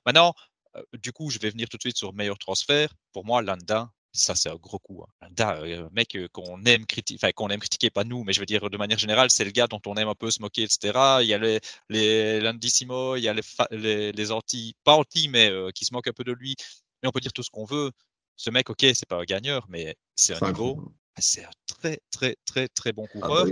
Maintenant, 0.04 0.34
euh, 0.76 0.82
du 0.94 1.12
coup, 1.12 1.30
je 1.30 1.38
vais 1.38 1.50
venir 1.50 1.68
tout 1.68 1.76
de 1.76 1.82
suite 1.82 1.96
sur 1.96 2.12
meilleur 2.12 2.38
transfert. 2.38 2.92
Pour 3.12 3.24
moi, 3.24 3.40
Landa, 3.40 3.90
ça 4.12 4.34
c'est 4.34 4.50
un 4.50 4.56
gros 4.56 4.78
coup. 4.78 5.02
Hein. 5.02 5.10
Landa, 5.22 5.60
euh, 5.62 5.88
mec 5.92 6.18
qu'on 6.32 6.64
aime 6.64 6.84
critiquer, 6.86 7.18
enfin 7.22 7.32
qu'on 7.32 7.48
aime 7.48 7.60
critiquer, 7.60 7.90
pas 7.90 8.04
nous, 8.04 8.24
mais 8.24 8.32
je 8.32 8.40
veux 8.40 8.46
dire 8.46 8.68
de 8.68 8.76
manière 8.76 8.98
générale, 8.98 9.30
c'est 9.30 9.44
le 9.44 9.52
gars 9.52 9.68
dont 9.68 9.80
on 9.86 9.94
aime 9.94 10.08
un 10.08 10.14
peu 10.14 10.30
se 10.30 10.42
moquer, 10.42 10.64
etc. 10.64 11.20
Il 11.22 11.28
y 11.28 11.34
a 11.34 11.38
les, 11.38 11.60
les 11.88 12.40
Landissimo, 12.40 13.16
il 13.16 13.22
y 13.22 13.28
a 13.28 13.34
les, 13.34 14.12
les, 14.12 14.32
anti, 14.32 14.74
pas 14.84 14.96
anti, 14.96 15.28
mais 15.28 15.50
qui 15.74 15.84
se 15.84 15.94
moquent 15.94 16.08
un 16.08 16.12
peu 16.12 16.24
de 16.24 16.32
lui 16.32 16.56
mais 17.02 17.08
on 17.08 17.12
peut 17.12 17.20
dire 17.20 17.32
tout 17.32 17.42
ce 17.42 17.50
qu'on 17.50 17.64
veut. 17.64 17.90
Ce 18.36 18.50
mec, 18.50 18.70
ok, 18.70 18.80
c'est 18.80 19.06
pas 19.06 19.20
un 19.20 19.24
gagneur, 19.24 19.66
mais 19.68 19.96
c'est 20.14 20.42
un 20.42 20.46
niveau. 20.48 20.92
C'est 21.18 21.44
un 21.44 21.50
très, 21.66 22.00
très, 22.10 22.36
très, 22.46 22.68
très 22.68 22.92
bon 22.92 23.06
ah 23.14 23.18
bah 23.18 23.26
coureur. 23.26 23.46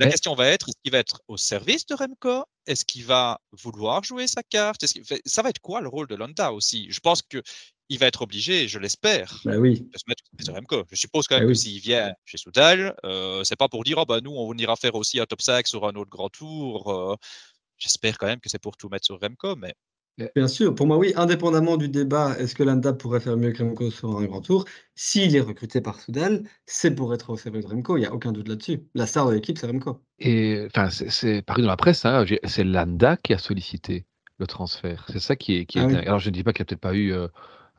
La 0.00 0.10
question 0.10 0.34
va 0.34 0.48
être, 0.48 0.68
est-ce 0.68 0.76
qu'il 0.82 0.92
va 0.92 0.98
être 0.98 1.20
au 1.28 1.36
service 1.36 1.84
de 1.84 1.94
Remco? 1.94 2.44
Est-ce 2.66 2.86
qu'il 2.86 3.04
va 3.04 3.38
vouloir 3.52 4.02
jouer 4.02 4.26
sa 4.26 4.42
carte? 4.42 4.86
Ça 5.26 5.42
va 5.42 5.50
être 5.50 5.58
quoi 5.58 5.82
le 5.82 5.88
rôle 5.88 6.06
de 6.06 6.14
Landa 6.14 6.54
aussi? 6.54 6.86
Je 6.90 7.00
pense 7.00 7.20
qu'il 7.20 7.98
va 7.98 8.06
être 8.06 8.22
obligé, 8.22 8.66
je 8.66 8.78
l'espère, 8.78 9.40
bah 9.44 9.58
oui. 9.58 9.80
de 9.80 9.98
se 9.98 10.04
mettre 10.08 10.22
au 10.24 10.42
service 10.42 10.46
de 10.46 10.52
Remco. 10.52 10.86
Je 10.90 10.96
suppose 10.96 11.26
quand 11.26 11.34
bah 11.34 11.40
même 11.40 11.50
que 11.50 11.54
s'il 11.54 11.80
vient 11.80 12.14
chez 12.24 12.38
Soudal, 12.38 12.94
euh, 13.04 13.44
c'est 13.44 13.56
pas 13.56 13.68
pour 13.68 13.84
dire, 13.84 13.98
oh, 13.98 14.06
bah, 14.06 14.20
nous, 14.22 14.30
on 14.30 14.54
ira 14.54 14.74
faire 14.76 14.94
aussi 14.94 15.20
un 15.20 15.26
top 15.26 15.42
5 15.42 15.66
sur 15.66 15.86
un 15.86 15.94
autre 15.96 16.10
grand 16.10 16.30
tour. 16.30 16.90
Euh, 16.90 17.16
j'espère 17.76 18.16
quand 18.16 18.26
même 18.26 18.40
que 18.40 18.48
c'est 18.48 18.58
pour 18.58 18.78
tout 18.78 18.88
mettre 18.88 19.04
sur 19.04 19.20
Remco, 19.20 19.54
mais 19.56 19.74
Bien 20.34 20.48
sûr, 20.48 20.74
pour 20.74 20.86
moi, 20.86 20.98
oui, 20.98 21.12
indépendamment 21.16 21.76
du 21.76 21.88
débat, 21.88 22.36
est-ce 22.38 22.54
que 22.54 22.62
Landa 22.62 22.92
pourrait 22.92 23.20
faire 23.20 23.36
mieux 23.36 23.52
que 23.52 23.62
Remco 23.62 23.90
sur 23.90 24.18
un 24.18 24.24
grand 24.24 24.42
tour? 24.42 24.66
S'il 24.94 25.34
est 25.34 25.40
recruté 25.40 25.80
par 25.80 25.98
Soudal, 25.98 26.42
c'est 26.66 26.94
pour 26.94 27.14
être 27.14 27.30
au 27.30 27.36
service 27.36 27.64
de 27.64 27.70
Remco, 27.70 27.96
il 27.96 28.00
n'y 28.00 28.06
a 28.06 28.12
aucun 28.12 28.32
doute 28.32 28.48
là-dessus. 28.48 28.80
La 28.94 29.06
star 29.06 29.28
de 29.28 29.34
l'équipe, 29.34 29.56
c'est 29.56 29.66
Remco. 29.66 30.02
Et 30.18 30.66
enfin, 30.66 30.90
c'est 30.90 31.42
paru 31.42 31.62
dans 31.62 31.68
la 31.68 31.76
presse, 31.76 32.04
hein, 32.04 32.24
c'est 32.44 32.64
Landa 32.64 33.16
qui 33.16 33.32
a 33.32 33.38
sollicité 33.38 34.04
le 34.38 34.46
transfert. 34.46 35.06
C'est 35.08 35.20
ça 35.20 35.36
qui 35.36 35.56
est. 35.56 35.66
Qui 35.66 35.78
est 35.78 35.82
ah 35.82 35.98
Alors, 36.00 36.18
je 36.18 36.28
ne 36.30 36.34
dis 36.34 36.42
pas 36.42 36.52
qu'il 36.52 36.62
n'y 36.62 36.64
a 36.64 36.68
peut-être 36.68 36.80
pas 36.80 36.94
eu 36.94 37.12
euh, 37.12 37.28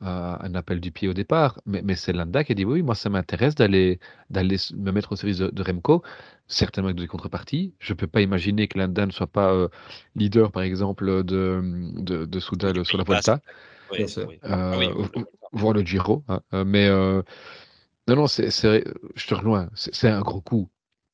un 0.02 0.56
appel 0.56 0.80
du 0.80 0.92
pied 0.92 1.08
au 1.08 1.14
départ, 1.14 1.60
mais, 1.66 1.82
mais 1.84 1.96
c'est 1.96 2.12
Landa 2.12 2.44
qui 2.44 2.52
a 2.52 2.56
dit 2.56 2.66
oui, 2.66 2.82
moi 2.82 2.96
ça 2.96 3.10
m'intéresse 3.10 3.56
d'aller 3.56 4.00
d'aller 4.30 4.58
me 4.76 4.92
mettre 4.92 5.12
au 5.12 5.16
service 5.16 5.38
de, 5.38 5.64
Remco, 5.64 6.02
certainement 6.48 6.88
avec 6.90 7.00
des 7.00 7.08
contreparties. 7.08 7.74
Je 7.80 7.94
ne 7.94 7.98
peux 7.98 8.08
pas 8.08 8.22
imaginer 8.22 8.68
que 8.68 8.80
Landa 8.80 9.06
ne 9.06 9.12
soit 9.12 9.28
pas 9.28 9.54
euh, 9.54 9.68
leader, 10.16 10.52
par 10.52 10.64
exemple, 10.64 11.24
de, 11.24 11.62
de, 11.98 12.26
de 12.26 12.40
Soudal 12.40 12.84
sur 12.84 12.98
la 12.98 13.04
Volta, 13.04 13.42
oui, 13.92 14.06
euh, 14.46 14.92
voir 15.52 15.74
le 15.74 15.82
Giro. 15.82 16.24
Hein. 16.28 16.42
Euh, 16.54 16.64
mais 16.66 16.90
non, 18.08 18.16
non, 18.16 18.28
c'est, 18.28 18.50
je 18.50 19.28
te 19.28 19.36
rejoins, 19.36 19.70
c'est 19.76 20.10
un 20.10 20.22
gros 20.22 20.42
coup. 20.42 20.70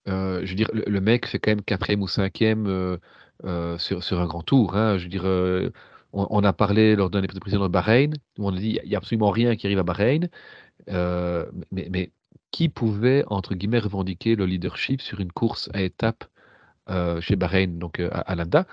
je 0.06 0.46
veux 0.46 0.56
dire, 0.56 0.70
le, 0.74 1.02
mec 1.02 1.28
fait 1.28 1.40
quand 1.40 1.52
même 1.52 1.62
quatrième 1.62 2.02
ou 2.02 2.08
cinquième 2.08 2.98
sur, 3.78 4.04
sur, 4.04 4.22
un 4.22 4.28
grand 4.28 4.44
tour. 4.44 4.76
Hein. 4.78 4.98
Je 4.98 5.04
veux 5.04 5.10
dire, 5.10 5.72
on, 6.14 6.44
a 6.44 6.54
parlé 6.54 6.96
lors 6.96 7.10
d'un 7.10 7.22
épisode 7.22 7.42
précédent 7.42 7.64
de 7.64 7.68
Bahreïn, 7.70 8.14
où 8.38 8.48
on 8.48 8.54
a 8.54 8.58
dit 8.58 8.80
il 8.84 8.90
n'y 8.90 8.96
a 8.96 8.98
absolument 8.98 9.30
rien 9.30 9.56
qui 9.56 9.68
arrive 9.68 9.80
à 9.80 9.84
Bahreïn. 9.84 10.30
mais, 10.88 11.90
mais, 11.90 12.12
qui 12.52 12.70
pouvait, 12.70 13.24
entre 13.28 13.56
guillemets, 13.56 13.80
revendiquer 13.80 14.36
le 14.36 14.46
leadership 14.46 15.02
sur 15.02 15.20
une 15.20 15.32
course 15.32 15.70
à 15.74 15.82
étapes 15.82 16.24
chez 17.20 17.36
Bahreïn, 17.36 17.78
donc 17.78 18.00
à, 18.00 18.20
à 18.20 18.36
Landa? 18.36 18.66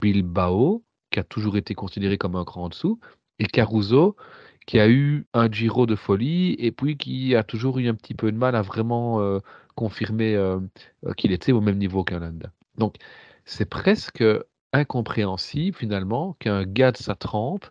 Bilbao, 0.00 0.84
qui 1.10 1.18
a 1.18 1.24
toujours 1.24 1.56
été 1.56 1.74
considéré 1.74 2.18
comme 2.18 2.36
un 2.36 2.44
cran 2.44 2.64
en 2.64 2.68
dessous, 2.68 3.00
et 3.38 3.46
Caruso, 3.46 4.16
qui 4.66 4.78
a 4.80 4.88
eu 4.88 5.26
un 5.32 5.50
Giro 5.50 5.86
de 5.86 5.96
folie, 5.96 6.54
et 6.58 6.72
puis 6.72 6.96
qui 6.96 7.34
a 7.34 7.42
toujours 7.42 7.78
eu 7.78 7.88
un 7.88 7.94
petit 7.94 8.14
peu 8.14 8.30
de 8.30 8.36
mal 8.36 8.54
à 8.54 8.62
vraiment 8.62 9.20
euh, 9.20 9.40
confirmer 9.74 10.34
euh, 10.34 10.60
euh, 11.06 11.14
qu'il 11.14 11.32
était 11.32 11.52
au 11.52 11.60
même 11.60 11.78
niveau 11.78 12.04
qu'un 12.04 12.18
Landa. 12.18 12.52
Donc, 12.76 12.96
c'est 13.44 13.68
presque 13.68 14.22
incompréhensible 14.72 15.76
finalement 15.76 16.34
qu'un 16.40 16.64
gars 16.64 16.92
de 16.92 16.96
sa 16.96 17.14
trempe, 17.14 17.66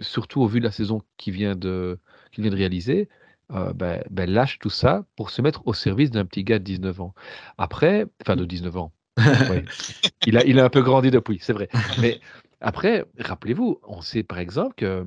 surtout 0.00 0.42
au 0.42 0.46
vu 0.46 0.60
de 0.60 0.64
la 0.64 0.72
saison 0.72 1.02
qu'il 1.16 1.34
vient 1.34 1.56
de, 1.56 1.98
vient 2.36 2.50
de 2.50 2.56
réaliser, 2.56 3.08
ben, 3.48 4.02
ben, 4.10 4.30
lâche 4.30 4.58
tout 4.58 4.70
ça 4.70 5.04
pour 5.16 5.30
se 5.30 5.42
mettre 5.42 5.66
au 5.66 5.74
service 5.74 6.10
d'un 6.10 6.24
petit 6.24 6.44
gars 6.44 6.58
de 6.58 6.64
19 6.64 7.00
ans. 7.00 7.14
Après, 7.58 8.06
enfin 8.22 8.36
de 8.36 8.44
19 8.44 8.76
ans, 8.76 8.92
il, 10.26 10.36
a, 10.36 10.44
il 10.44 10.58
a 10.58 10.64
un 10.64 10.70
peu 10.70 10.82
grandi 10.82 11.10
depuis, 11.10 11.38
c'est 11.40 11.52
vrai. 11.52 11.68
Mais 12.00 12.20
après, 12.62 13.04
rappelez-vous, 13.18 13.80
on 13.82 14.00
sait 14.00 14.22
par 14.22 14.38
exemple 14.38 14.74
qu'il 14.76 15.06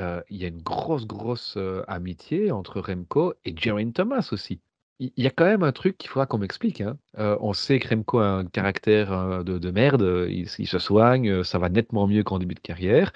euh, 0.00 0.20
y 0.30 0.44
a 0.44 0.48
une 0.48 0.62
grosse, 0.62 1.06
grosse 1.06 1.54
euh, 1.56 1.84
amitié 1.86 2.50
entre 2.50 2.80
Remco 2.80 3.34
et 3.44 3.54
Geraint 3.56 3.90
Thomas 3.90 4.28
aussi 4.32 4.60
il 5.00 5.12
y 5.16 5.26
a 5.26 5.30
quand 5.30 5.44
même 5.44 5.64
un 5.64 5.72
truc 5.72 5.98
qu'il 5.98 6.08
faudra 6.08 6.26
qu'on 6.26 6.38
m'explique. 6.38 6.80
Hein. 6.80 6.96
Euh, 7.18 7.36
on 7.40 7.52
sait 7.52 7.80
que 7.80 7.88
Remco 7.88 8.18
a 8.18 8.26
un 8.26 8.44
caractère 8.44 9.12
euh, 9.12 9.42
de, 9.42 9.70
merde, 9.70 10.26
il, 10.28 10.48
se 10.48 10.78
soigne, 10.78 11.28
euh, 11.30 11.44
ça 11.44 11.58
va 11.58 11.68
nettement 11.68 12.06
mieux 12.06 12.22
qu'en 12.22 12.38
début 12.38 12.54
de 12.54 12.60
carrière. 12.60 13.12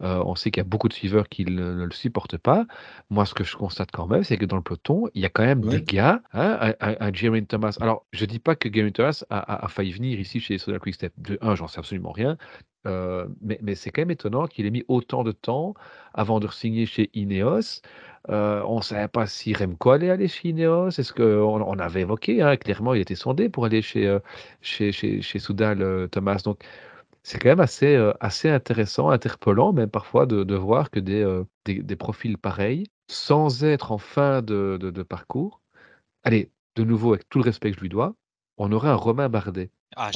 on 0.00 0.34
sait 0.34 0.50
qu'il 0.50 0.60
y 0.60 0.66
a 0.66 0.68
beaucoup 0.68 0.88
de 0.88 0.94
suiveurs 0.94 1.28
qui 1.28 1.44
ne, 1.44 1.84
le 1.84 1.92
supportent 1.92 2.38
pas. 2.38 2.66
Moi, 3.10 3.26
ce 3.26 3.34
que 3.34 3.44
je 3.44 3.56
constate 3.56 3.90
quand 3.92 4.06
même, 4.06 4.24
c'est 4.24 4.38
que 4.38 4.46
dans 4.46 4.56
le 4.56 4.62
peloton, 4.62 5.08
il 5.14 5.22
y 5.22 5.26
a 5.26 5.28
quand 5.28 5.44
même 5.44 5.60
des 5.60 5.82
gars, 5.82 6.22
hein, 6.32 6.74
un, 6.80 7.12
Jeremy 7.12 7.46
Thomas. 7.46 7.76
Alors, 7.80 8.06
je 8.12 8.24
dis 8.24 8.38
pas 8.38 8.56
que 8.56 8.72
Jeremy 8.72 8.92
Thomas 8.92 9.24
a, 9.30 9.68
failli 9.68 9.92
venir 9.92 10.18
ici 10.18 10.40
chez 10.40 10.58
Soda 10.58 10.78
Quickstep. 10.78 11.12
De 11.18 11.38
un, 11.42 11.54
j'en 11.54 11.68
sais 11.68 11.78
absolument 11.78 12.12
rien. 12.12 12.38
Mais, 12.84 13.58
mais 13.62 13.74
c'est 13.74 13.90
quand 13.90 14.02
même 14.02 14.10
étonnant 14.10 14.46
qu'il 14.46 14.66
ait 14.66 14.70
mis 14.70 14.84
autant 14.88 15.24
de 15.24 15.32
temps 15.32 15.74
avant 16.14 16.40
de 16.40 16.48
signer 16.48 16.86
chez 16.86 17.10
Ineos. 17.14 17.80
Euh, 18.30 18.62
on 18.66 18.76
ne 18.78 18.82
savait 18.82 19.08
pas 19.08 19.26
si 19.26 19.54
Remco 19.54 19.90
allait 19.90 20.10
aller 20.10 20.28
chez 20.28 20.50
Ineos. 20.50 20.88
Est-ce 20.88 21.12
on 21.22 21.78
avait 21.78 22.02
évoqué, 22.02 22.42
hein, 22.42 22.56
clairement, 22.56 22.94
il 22.94 23.00
était 23.00 23.14
sondé 23.14 23.48
pour 23.48 23.64
aller 23.64 23.82
chez, 23.82 24.06
euh, 24.06 24.20
Soudal, 25.38 25.82
euh, 25.82 26.08
Thomas. 26.08 26.40
Donc, 26.44 26.62
c'est 27.22 27.38
quand 27.38 27.48
même 27.48 27.60
assez, 27.60 28.48
intéressant, 28.48 29.10
interpellant, 29.10 29.72
même 29.72 29.90
parfois, 29.90 30.26
de, 30.26 30.54
voir 30.54 30.90
que 30.90 31.00
des, 31.00 31.96
profils 31.96 32.38
pareils, 32.38 32.86
sans 33.08 33.64
être 33.64 33.92
en 33.92 33.98
fin 33.98 34.42
de 34.42 35.02
parcours, 35.02 35.60
allez, 36.24 36.50
de 36.76 36.84
nouveau, 36.84 37.14
avec 37.14 37.28
tout 37.28 37.38
le 37.38 37.44
respect 37.44 37.70
que 37.70 37.76
je 37.76 37.82
lui 37.82 37.88
dois, 37.88 38.14
on 38.58 38.72
aurait 38.72 38.88
un 38.88 38.94
Romain 38.94 39.28
Bardet. 39.28 39.70
Ah, 39.96 40.10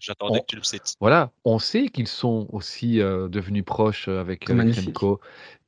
j'attendais 0.00 0.40
que 0.40 0.46
tu 0.46 0.56
le 0.56 0.62
cites. 0.62 0.96
Voilà, 1.00 1.30
on 1.44 1.58
sait 1.58 1.88
qu'ils 1.88 2.08
sont 2.08 2.48
aussi 2.50 3.00
euh, 3.00 3.28
devenus 3.28 3.64
proches 3.64 4.08
euh, 4.08 4.20
avec 4.20 4.50
euh, 4.50 5.16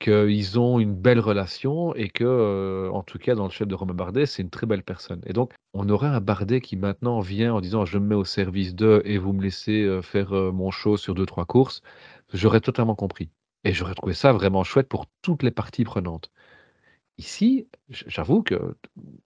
qu'ils 0.01 0.59
ont 0.59 0.81
une 0.81 0.95
belle 0.95 1.21
relation 1.21 1.95
et 1.95 2.09
que, 2.09 2.91
en 2.93 3.03
tout 3.03 3.19
cas, 3.19 3.35
dans 3.35 3.45
le 3.45 3.51
chef 3.51 3.69
de 3.69 3.75
Romain 3.75 3.95
Bardet, 3.95 4.27
c'est 4.27 4.43
une 4.43 4.51
très 4.51 4.67
belle 4.67 4.83
personne. 4.83 5.21
Et 5.27 5.33
donc, 5.33 5.53
on 5.73 5.89
aurait 5.89 6.09
un 6.09 6.21
Bardet 6.21 6.61
qui 6.61 6.77
maintenant 6.77 7.21
vient 7.21 7.55
en 7.55 7.61
disant 7.61 7.85
je 7.85 7.99
me 7.99 8.07
mets 8.07 8.15
au 8.15 8.25
service 8.25 8.75
d'eux 8.75 9.03
et 9.05 9.19
vous 9.19 9.33
me 9.33 9.43
laissez 9.43 10.01
faire 10.03 10.33
mon 10.33 10.71
show 10.71 10.97
sur 10.97 11.15
deux, 11.15 11.27
trois 11.27 11.47
courses. 11.47 11.81
J'aurais 12.33 12.61
totalement 12.61 12.97
compris. 12.97 13.31
Et 13.65 13.73
j'aurais 13.73 13.95
trouvé 13.95 14.15
ça 14.15 14.33
vraiment 14.33 14.65
chouette 14.65 14.89
pour 14.89 15.07
toutes 15.23 15.43
les 15.43 15.51
parties 15.51 15.85
prenantes. 15.85 16.31
Ici, 17.17 17.69
j'avoue 17.89 18.43
que 18.43 18.77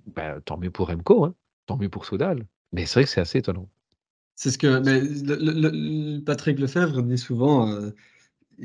ben, 0.06 0.40
tant 0.42 0.58
mieux 0.58 0.70
pour 0.70 0.88
Remco, 0.88 1.24
hein, 1.24 1.34
tant 1.66 1.76
mieux 1.76 1.88
pour 1.88 2.04
Soudal. 2.04 2.46
Mais 2.72 2.86
c'est 2.86 2.94
vrai 2.94 3.04
que 3.04 3.10
c'est 3.10 3.20
assez 3.20 3.38
étonnant. 3.38 3.68
C'est 4.34 4.50
ce 4.50 4.58
que 4.58 6.20
Patrick 6.20 6.58
Lefebvre 6.60 7.02
dit 7.02 7.18
souvent, 7.18 7.70
euh, 7.72 7.90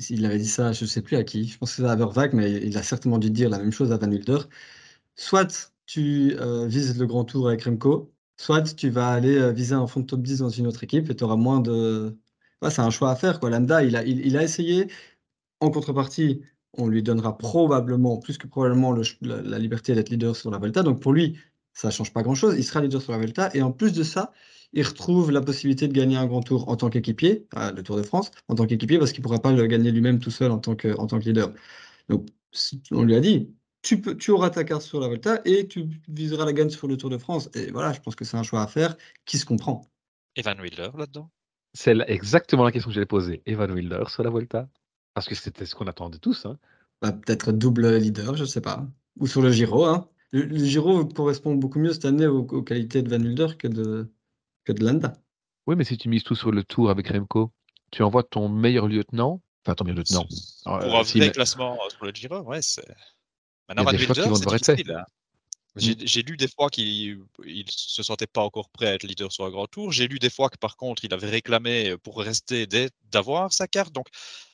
il 0.09 0.25
avait 0.25 0.37
dit 0.37 0.47
ça, 0.47 0.71
je 0.71 0.83
ne 0.83 0.87
sais 0.87 1.01
plus 1.01 1.17
à 1.17 1.23
qui, 1.23 1.47
je 1.47 1.57
pense 1.57 1.75
que 1.75 1.81
c'est 1.81 1.89
à 1.89 1.95
Vervac, 1.95 2.33
mais 2.33 2.51
il 2.51 2.77
a 2.77 2.83
certainement 2.83 3.17
dû 3.17 3.31
dire 3.31 3.49
la 3.49 3.59
même 3.59 3.71
chose 3.71 3.91
à 3.91 3.97
Van 3.97 4.09
Wilder. 4.09 4.39
Soit 5.15 5.73
tu 5.85 6.35
euh, 6.39 6.67
vises 6.67 6.97
le 6.99 7.05
grand 7.05 7.25
tour 7.25 7.47
avec 7.47 7.63
Remco, 7.63 8.13
soit 8.37 8.75
tu 8.75 8.89
vas 8.89 9.09
aller 9.09 9.37
euh, 9.37 9.51
viser 9.51 9.75
un 9.75 9.87
fond 9.87 10.01
de 10.01 10.05
top 10.05 10.21
10 10.21 10.39
dans 10.39 10.49
une 10.49 10.67
autre 10.67 10.83
équipe 10.83 11.09
et 11.09 11.15
tu 11.15 11.23
auras 11.23 11.35
moins 11.35 11.59
de. 11.59 12.17
c'est 12.69 12.79
un 12.79 12.89
choix 12.89 13.11
à 13.11 13.15
faire. 13.15 13.39
Quoi. 13.39 13.49
Landa, 13.49 13.83
il 13.83 13.95
a, 13.95 14.43
essayé. 14.43 14.87
En 15.59 15.71
contrepartie, 15.71 16.41
on 16.73 16.87
lui 16.87 17.03
donnera 17.03 17.37
probablement, 17.37 18.17
plus 18.17 18.37
que 18.37 18.47
probablement, 18.47 18.95
la, 19.21 19.59
liberté 19.59 19.95
d'être 19.95 20.09
leader 20.09 20.35
sur 20.35 20.51
la 20.51 20.57
Volta. 20.57 20.83
Donc 20.83 21.01
pour 21.01 21.13
lui, 21.13 21.37
ça 21.73 21.89
ne 21.89 21.93
change 21.93 22.13
pas 22.13 22.23
grand-chose. 22.23 22.55
Il 22.57 22.63
sera 22.63 22.81
leader 22.81 23.01
sur 23.01 23.11
la 23.11 23.17
Volta. 23.17 23.49
Et 23.53 23.61
en 23.61 23.71
plus 23.71 23.93
de 23.93 24.03
ça, 24.03 24.31
il 24.73 24.85
retrouve 24.85 25.31
la 25.31 25.41
possibilité 25.41 25.87
de 25.87 25.93
gagner 25.93 26.17
un 26.17 26.25
grand 26.25 26.41
tour 26.41 26.67
en 26.69 26.75
tant 26.75 26.89
qu'équipier, 26.89 27.47
le 27.55 27.81
Tour 27.81 27.97
de 27.97 28.03
France, 28.03 28.31
en 28.47 28.55
tant 28.55 28.65
qu'équipier, 28.65 28.97
parce 28.97 29.11
qu'il 29.11 29.21
ne 29.21 29.23
pourra 29.23 29.39
pas 29.39 29.51
le 29.51 29.65
gagner 29.67 29.91
lui-même 29.91 30.19
tout 30.19 30.31
seul 30.31 30.51
en 30.51 30.57
tant 30.59 30.75
que, 30.75 30.97
en 30.97 31.07
tant 31.07 31.19
que 31.19 31.25
leader. 31.25 31.53
Donc, 32.09 32.27
on 32.91 33.03
lui 33.03 33.15
a 33.15 33.19
dit, 33.19 33.53
tu, 33.81 34.01
peux, 34.01 34.17
tu 34.17 34.31
auras 34.31 34.49
ta 34.49 34.63
carte 34.63 34.81
sur 34.81 34.99
la 34.99 35.07
Volta 35.07 35.41
et 35.45 35.67
tu 35.67 35.89
viseras 36.07 36.45
la 36.45 36.53
gagne 36.53 36.69
sur 36.69 36.87
le 36.87 36.97
Tour 36.97 37.09
de 37.09 37.17
France. 37.17 37.49
Et 37.53 37.71
voilà, 37.71 37.93
je 37.93 37.99
pense 37.99 38.15
que 38.15 38.25
c'est 38.25 38.37
un 38.37 38.43
choix 38.43 38.61
à 38.61 38.67
faire 38.67 38.95
qui 39.25 39.37
se 39.37 39.45
comprend? 39.45 39.89
Evan 40.35 40.59
Wilder 40.59 40.89
là-dedans 40.97 41.29
C'est 41.73 41.95
exactement 42.07 42.63
la 42.63 42.71
question 42.71 42.89
que 42.89 42.95
j'allais 42.95 43.05
poser. 43.05 43.43
Evan 43.45 43.71
Wilder 43.71 44.03
sur 44.07 44.23
la 44.23 44.31
Volta 44.31 44.69
Parce 45.13 45.27
que 45.27 45.35
c'était 45.35 45.65
ce 45.65 45.75
qu'on 45.75 45.87
attendait 45.87 46.17
tous. 46.17 46.45
Hein. 46.45 46.57
Bah, 47.01 47.11
peut-être 47.11 47.51
double 47.51 47.97
leader, 47.97 48.35
je 48.35 48.43
ne 48.43 48.47
sais 48.47 48.61
pas. 48.61 48.87
Ou 49.19 49.27
sur 49.27 49.41
le 49.41 49.51
Giro. 49.51 49.85
Hein. 49.85 50.07
Le, 50.33 50.65
Giro 50.65 51.05
correspond 51.05 51.53
beaucoup 51.53 51.77
mieux 51.77 51.93
cette 51.93 52.05
année 52.05 52.25
aux, 52.25 52.43
qualités 52.63 53.03
de 53.03 53.09
Van 53.09 53.23
Wilder 53.23 53.55
que 53.57 53.67
de, 53.67 54.11
que 54.65 54.73
de 54.73 54.83
Landa. 54.83 55.13
Oui, 55.67 55.75
mais 55.75 55.83
si 55.83 55.95
tu 55.95 56.09
mises 56.09 56.23
tout 56.23 56.35
sur 56.35 56.51
le 56.51 56.63
tour 56.63 56.89
avec 56.89 57.07
Remco, 57.09 57.51
tu 57.91 58.01
envoies 58.01 58.23
ton 58.23 58.49
meilleur 58.49 58.87
lieutenant, 58.87 59.41
enfin 59.63 59.75
ton 59.75 59.83
meilleur 59.83 59.99
lieutenant. 59.99 60.25
Pour 60.63 60.73
euh, 60.73 60.99
un 60.99 61.03
vrai 61.03 61.31
classement 61.31 61.75
euh, 61.75 61.89
sur 61.89 62.05
le 62.05 62.11
Giro, 62.11 62.39
ouais, 62.39 62.63
c'est. 62.63 62.83
Maintenant, 63.69 63.83
Van 63.83 63.91
Wilder, 63.91 64.23
c'est 64.33 64.47
difficile. 64.47 64.91
Hein. 64.91 65.05
Mm. 65.75 65.79
J'ai 66.03 66.21
lu 66.23 66.35
des 66.35 66.47
fois 66.47 66.69
qu'il 66.69 67.19
ne 67.39 67.63
se 67.67 68.01
sentait 68.01 68.27
pas 68.27 68.41
encore 68.41 68.69
prêt 68.69 68.87
à 68.87 68.93
être 68.95 69.03
leader 69.03 69.31
sur 69.31 69.45
un 69.45 69.51
grand 69.51 69.67
tour. 69.67 69.91
J'ai 69.91 70.07
lu 70.07 70.17
des 70.17 70.31
fois 70.31 70.49
que 70.49 70.57
par 70.57 70.77
contre, 70.77 71.05
il 71.05 71.13
avait 71.13 71.29
réclamé 71.29 71.95
pour 71.97 72.19
rester 72.19 72.67
d'avoir 73.11 73.53
sa 73.53 73.67
carte. 73.67 73.93
Donc, 73.93 74.07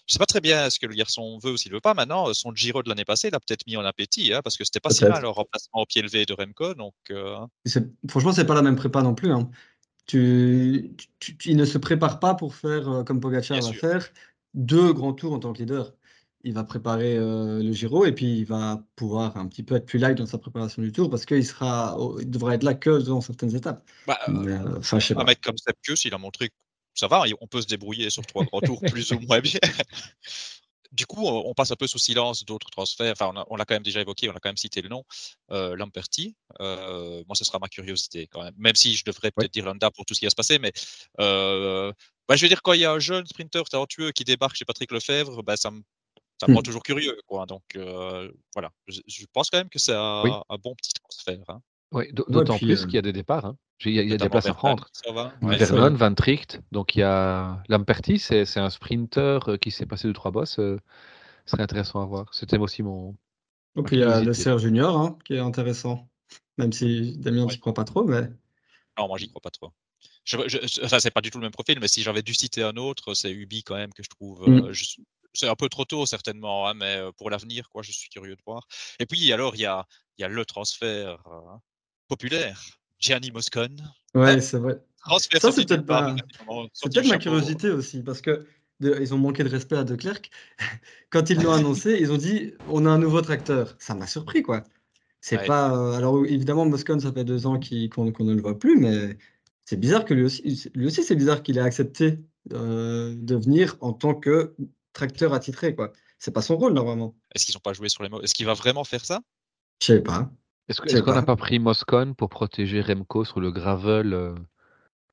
je 0.10 0.14
sais 0.14 0.20
pas 0.20 0.26
très 0.26 0.42
bien 0.42 0.70
ce 0.72 0.80
que 0.80 0.88
le 0.88 0.96
garçon 0.96 1.38
veut 1.38 1.52
ou 1.52 1.58
s'il 1.58 1.72
veut 1.72 1.80
pas. 1.80 1.94
Maintenant, 1.94 2.34
son 2.34 2.54
Giro 2.54 2.82
de 2.82 2.90
l'année 2.90 3.06
passée, 3.06 3.28
il 3.28 3.36
a 3.36 3.40
peut-être 3.40 3.68
mis 3.68 3.78
en 3.78 3.86
appétit, 3.86 4.34
hein, 4.34 4.42
parce 4.44 4.58
que 4.58 4.64
c'était 4.64 4.80
pas 4.80 4.90
si 4.90 5.06
mal 5.06 5.22
le 5.22 5.30
remplacement 5.30 5.82
au 5.82 5.86
pied 5.86 6.02
levé 6.02 6.26
de 6.26 6.34
Remco. 6.34 6.74
Donc, 6.74 6.96
euh... 7.12 7.38
franchement, 8.10 8.34
c'est 8.34 8.46
pas 8.46 8.56
la 8.56 8.64
même 8.64 8.76
prépa 8.76 9.04
non 9.04 9.14
plus. 9.14 9.32
Hein. 9.32 9.52
Tu, 10.08 10.96
il 11.46 11.58
ne 11.58 11.66
se 11.66 11.78
prépare 11.78 12.20
pas 12.20 12.34
pour 12.34 12.56
faire 12.56 12.90
euh, 12.90 13.04
comme 13.04 13.20
Pogacar 13.20 13.62
va 13.62 13.74
faire 13.74 14.10
deux 14.56 14.92
grands 14.92 15.14
tours 15.14 15.34
en 15.34 15.40
tant 15.40 15.54
que 15.54 15.60
leader 15.60 15.94
il 16.44 16.54
va 16.54 16.64
préparer 16.64 17.18
euh, 17.18 17.62
le 17.62 17.72
Giro 17.74 18.06
et 18.06 18.14
puis 18.14 18.40
il 18.40 18.46
va 18.46 18.84
pouvoir 18.96 19.36
un 19.38 19.48
petit 19.48 19.64
peu 19.64 19.76
être 19.76 19.86
plus 19.86 20.00
light 20.00 20.18
dans 20.18 20.26
sa 20.26 20.38
préparation 20.38 20.82
du 20.82 20.92
Tour 20.92 21.10
parce 21.10 21.26
qu'il 21.26 21.46
sera, 21.46 21.98
il 22.20 22.30
devrait 22.30 22.56
être 22.56 22.64
là 22.64 22.74
que 22.74 23.02
dans 23.02 23.22
certaines 23.22 23.56
étapes. 23.56 23.86
Bah, 24.08 24.18
euh, 24.30 24.80
un 25.16 25.24
mec 25.26 25.42
comme 25.42 25.58
Seppius, 25.58 26.06
il 26.06 26.14
a 26.14 26.18
montré 26.18 26.50
que 26.50 26.54
ça 26.94 27.08
va, 27.08 27.24
on 27.42 27.48
peut 27.48 27.62
se 27.62 27.68
débrouiller 27.68 28.10
sur 28.10 28.26
trois 28.26 28.44
grands 28.46 28.62
tours 28.62 28.82
plus 28.82 29.12
ou 29.12 29.20
moins 29.20 29.40
bien. 29.40 29.60
Du 30.92 31.06
coup, 31.06 31.28
on 31.28 31.54
passe 31.54 31.70
un 31.70 31.76
peu 31.76 31.86
sous 31.86 32.00
silence 32.00 32.46
d'autres 32.46 32.72
transferts. 32.72 33.12
Enfin, 33.12 33.32
on 33.50 33.56
l'a 33.56 33.66
quand 33.66 33.76
même 33.76 33.84
déjà 33.84 34.02
évoqué, 34.02 34.28
on 34.28 34.32
a 34.34 34.40
quand 34.40 34.50
même 34.50 34.58
cité 34.58 34.82
le 34.82 34.90
nom, 34.90 35.04
euh, 35.52 35.76
Lamperti. 35.76 36.36
Euh, 36.62 37.24
moi, 37.28 37.36
ce 37.36 37.46
sera 37.46 37.60
ma 37.60 37.68
curiosité 37.68 38.26
quand 38.26 38.44
même. 38.44 38.56
Même 38.58 38.74
si 38.74 38.96
je 38.96 39.04
devrais 39.06 39.30
peut-être 39.30 39.54
dire 39.54 39.66
Landa 39.66 39.92
pour 39.92 40.06
tout 40.06 40.16
ce 40.16 40.20
qui 40.20 40.26
va 40.26 40.32
se 40.32 40.36
passer, 40.36 40.58
mais 40.58 40.72
bah, 41.20 42.36
je 42.36 42.42
veux 42.42 42.48
dire, 42.48 42.64
quand 42.64 42.74
il 42.74 42.80
y 42.80 42.86
a 42.86 42.92
un 42.92 43.00
jeune 43.00 43.26
sprinter 43.28 43.64
talentueux 43.66 44.12
qui 44.12 44.24
débarque 44.24 44.56
chez 44.56 44.66
Patrick 44.66 44.92
Lefebvre, 44.92 45.44
bah, 45.44 45.58
ça 45.58 45.70
me 45.70 45.82
ça 46.42 46.48
me 46.48 46.54
rend 46.54 46.62
mmh. 46.62 46.64
toujours 46.64 46.84
curieux. 46.84 47.20
Quoi. 47.28 47.46
Donc 47.46 47.64
voilà, 48.56 48.72
je, 48.88 49.26
pense 49.32 49.52
quand 49.52 49.60
même 49.60 49.70
que 49.70 49.78
c'est 49.78 49.96
un, 49.96 50.24
bon 50.64 50.74
petit 50.74 50.94
transfert. 50.94 51.44
Hein. 51.50 51.62
Oui, 51.92 52.12
d'autant 52.14 52.58
plus 52.58 52.86
qu'il 52.86 52.96
y 52.96 52.98
a 52.98 53.04
des 53.04 53.14
départs. 53.14 53.46
Hein. 53.46 53.58
Il 53.86 53.94
y 53.94 54.14
a, 54.14 54.18
des 54.18 54.30
places 54.30 54.48
à 54.48 54.54
prendre. 54.54 54.90
Vernon, 55.42 55.94
Van 55.94 56.14
Tricht, 56.14 56.60
donc 56.72 56.96
il 56.96 57.00
y 57.00 57.04
a 57.04 57.64
Lamperti, 57.70 58.20
c'est 58.20 58.58
un 58.58 58.70
sprinter 58.70 59.58
qui 59.62 59.72
s'est 59.72 59.86
passé 59.86 60.08
de 60.08 60.14
trois 60.14 60.32
bosses. 60.32 60.56
Ce 60.56 60.78
serait 61.46 61.64
intéressant 61.64 62.02
à 62.02 62.06
voir. 62.06 62.34
C'était 62.34 62.58
aussi 62.58 62.84
mon. 62.84 63.16
Donc 63.76 63.90
il 63.92 64.00
y 64.00 64.04
a 64.04 64.22
le 64.22 64.34
Serre 64.34 64.60
Junior 64.60 64.98
hein, 64.98 65.18
qui 65.24 65.36
est 65.36 65.40
intéressant. 65.40 66.10
Même 66.58 66.74
si 66.74 67.18
Damien, 67.18 67.48
tu 67.48 67.58
crois 67.58 67.74
pas 67.74 67.86
trop, 67.86 68.04
mais. 68.04 68.30
Non, 68.98 69.08
moi, 69.08 69.18
j'y 69.18 69.30
crois 69.30 69.42
pas 69.42 69.50
trop. 69.50 69.72
Je, 70.26 70.84
enfin, 70.84 71.00
c'est 71.00 71.12
pas 71.12 71.22
du 71.22 71.32
tout 71.32 71.38
le 71.38 71.44
même 71.44 71.52
profil, 71.52 71.80
mais 71.80 71.88
si 71.88 72.04
j'avais 72.04 72.22
dû 72.22 72.34
citer 72.34 72.64
un 72.64 72.76
autre, 72.76 73.14
c'est 73.14 73.32
Ubi 73.32 73.64
quand 73.64 73.76
même 73.76 73.94
que 73.94 74.04
je 74.04 74.10
trouve. 74.10 74.48
Mmh 74.48 74.74
c'est 75.36 75.48
un 75.48 75.56
peu 75.56 75.70
trop 75.70 75.86
tôt 75.86 76.08
certainement, 76.08 76.68
hein, 76.68 76.74
mais 76.74 77.02
pour 77.16 77.30
l'avenir, 77.30 77.70
quoi, 77.70 77.84
je 77.84 77.92
suis 77.92 78.10
curieux 78.10 78.36
de 78.36 78.42
voir. 78.48 78.68
Et 78.98 79.06
puis 79.06 79.32
alors, 79.32 79.56
il 79.56 79.62
y 79.62 79.66
a, 79.68 79.86
y 80.18 80.24
a 80.24 80.28
le 80.28 80.44
transfert 80.44 81.24
populaire 82.08 82.79
Gianni 83.00 83.32
Moscon. 83.32 83.70
Ouais, 84.16 84.42
c'est 84.42 84.58
vrai. 84.58 84.82
Transfert 85.06 85.42
Ça, 85.42 85.52
c'est 85.52 85.66
peut-être 85.66 85.88
ma- 85.88 86.16
quasiment, 86.16 86.68
C'est 86.74 86.92
peut-être 86.92 87.08
ma 87.08 87.18
curiosité 87.18 87.70
aussi, 87.70 88.04
parce 88.04 88.22
que 88.22 88.46
de- 88.80 88.98
ils 89.00 89.14
ont 89.14 89.18
manqué 89.18 89.44
de 89.44 89.50
respect 89.50 89.78
à 89.78 89.84
De 89.84 89.96
Klerk. 89.96 90.30
Quand 91.10 91.30
ils 91.30 91.42
l'ont 91.42 91.52
annoncé, 91.52 91.98
ils 92.00 92.12
ont 92.12 92.18
dit 92.18 92.54
on 92.68 92.86
a 92.86 92.90
un 92.90 92.98
nouveau 92.98 93.22
tracteur. 93.22 93.76
Ça 93.80 93.96
m'a 93.96 94.08
surpris, 94.08 94.42
quoi. 94.44 94.64
C'est 95.22 95.38
Ouais. 95.38 95.48
pas. 95.48 95.76
euh, 95.76 95.94
alors, 95.94 96.26
évidemment, 96.26 96.66
Moscone, 96.66 97.00
ça 97.00 97.12
fait 97.12 97.24
deux 97.26 97.46
ans 97.46 97.60
qu'on 97.92 98.06
ne 98.06 98.34
le 98.34 98.42
voit 98.42 98.58
plus, 98.58 98.78
mais 98.78 99.18
c'est 99.66 99.78
bizarre 99.80 100.06
que 100.06 100.14
lui 100.14 100.24
aussi, 100.24 100.70
lui 100.76 100.88
aussi 100.88 101.04
c'est 101.04 101.16
bizarre 101.16 101.44
qu'il 101.44 101.58
ait 101.58 101.62
accepté 101.62 102.20
euh, 102.54 103.14
de 103.18 103.36
venir 103.36 103.78
en 103.82 103.94
tant 103.94 104.16
que 104.16 104.56
tracteur 104.94 105.34
attitré, 105.34 105.76
quoi. 105.76 105.92
C'est 106.18 106.32
pas 106.32 106.42
son 106.42 106.58
rôle, 106.58 106.74
normalement. 106.74 107.16
Est-ce 107.36 107.46
qu'ils 107.46 107.56
n'ont 107.56 107.62
pas 107.62 107.74
joué 107.74 107.88
sur 107.90 108.04
les 108.04 108.10
mots? 108.10 108.22
Est-ce 108.22 108.34
qu'il 108.34 108.46
va 108.46 108.54
vraiment 108.54 108.84
faire 108.84 109.06
ça? 109.06 109.22
Je 109.82 109.88
sais 109.88 110.02
pas. 110.02 110.32
Est-ce 110.70 111.02
qu'on 111.02 111.14
n'a 111.14 111.24
pas. 111.24 111.36
pris 111.36 111.60
Moscone 111.60 112.16
pour 112.16 112.30
protéger 112.30 112.82
Remco 112.82 113.26
sur 113.26 113.40
le 113.40 113.52
gravel 113.52 114.14
euh, 114.14 114.36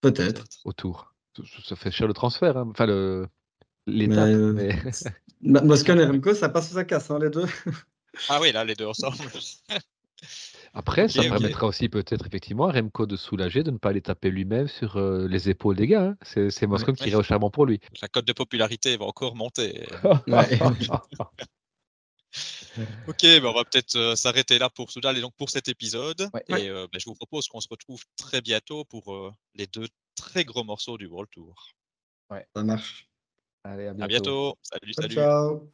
Peut-être. 0.00 0.44
autour? 0.64 1.14
Ça, 1.36 1.42
ça 1.64 1.76
fait 1.76 1.90
cher 1.90 2.06
le 2.06 2.14
transfert, 2.14 2.56
hein. 2.56 2.68
enfin 2.70 2.86
le 2.86 3.26
l'étape. 3.86 4.28
euh, 4.28 4.52
mais- 4.52 4.76
Moscone 5.64 6.00
et 6.00 6.04
Remco, 6.04 6.34
ça 6.34 6.48
passe 6.48 6.70
ou 6.70 6.74
ça 6.74 6.84
casse, 6.84 7.10
hein, 7.10 7.18
les 7.20 7.30
deux? 7.30 7.46
Ah 8.28 8.38
oui, 8.40 8.52
là, 8.52 8.64
les 8.64 8.74
deux 8.74 8.86
ensemble. 8.86 9.16
Après, 10.74 11.08
ça 11.08 11.22
permettra 11.22 11.66
aussi 11.66 11.88
peut-être 11.88 12.26
effectivement 12.26 12.68
à 12.68 12.72
Remco 12.72 13.06
de 13.06 13.16
soulager, 13.16 13.62
de 13.62 13.70
ne 13.70 13.78
pas 13.78 13.90
aller 13.90 14.02
taper 14.02 14.30
lui-même 14.30 14.68
sur 14.68 14.96
euh, 14.96 15.26
les 15.28 15.48
épaules 15.48 15.76
des 15.76 15.86
gars. 15.86 16.14
hein. 16.20 16.48
C'est 16.50 16.66
Moscone 16.66 16.96
qui 16.96 17.08
irait 17.08 17.16
au 17.18 17.22
charbon 17.22 17.50
pour 17.50 17.64
lui. 17.64 17.80
La 18.02 18.08
cote 18.08 18.26
de 18.26 18.32
popularité 18.32 18.96
va 18.96 19.06
encore 19.06 19.36
monter. 19.36 19.88
ok, 23.08 23.40
bah 23.40 23.50
on 23.50 23.54
va 23.54 23.64
peut-être 23.64 23.96
euh, 23.96 24.16
s'arrêter 24.16 24.58
là 24.58 24.70
pour 24.70 24.90
Soudal 24.90 25.16
et 25.16 25.20
donc 25.20 25.34
pour 25.36 25.50
cet 25.50 25.68
épisode. 25.68 26.28
Et 26.48 26.68
euh, 26.68 26.86
bah, 26.92 26.98
je 26.98 27.04
vous 27.06 27.14
propose 27.14 27.48
qu'on 27.48 27.60
se 27.60 27.68
retrouve 27.68 28.02
très 28.16 28.40
bientôt 28.40 28.84
pour 28.84 29.14
euh, 29.14 29.32
les 29.54 29.66
deux 29.66 29.88
très 30.14 30.44
gros 30.44 30.64
morceaux 30.64 30.98
du 30.98 31.06
World 31.06 31.30
Tour. 31.30 31.54
Ouais, 32.30 32.46
ça 32.54 32.62
marche. 32.62 33.08
Allez, 33.64 33.86
à 33.86 33.94
bientôt. 33.94 34.04
À 34.04 34.08
bientôt. 34.08 34.58
Salut, 34.62 34.92
salut. 34.94 35.14
Ciao. 35.14 35.72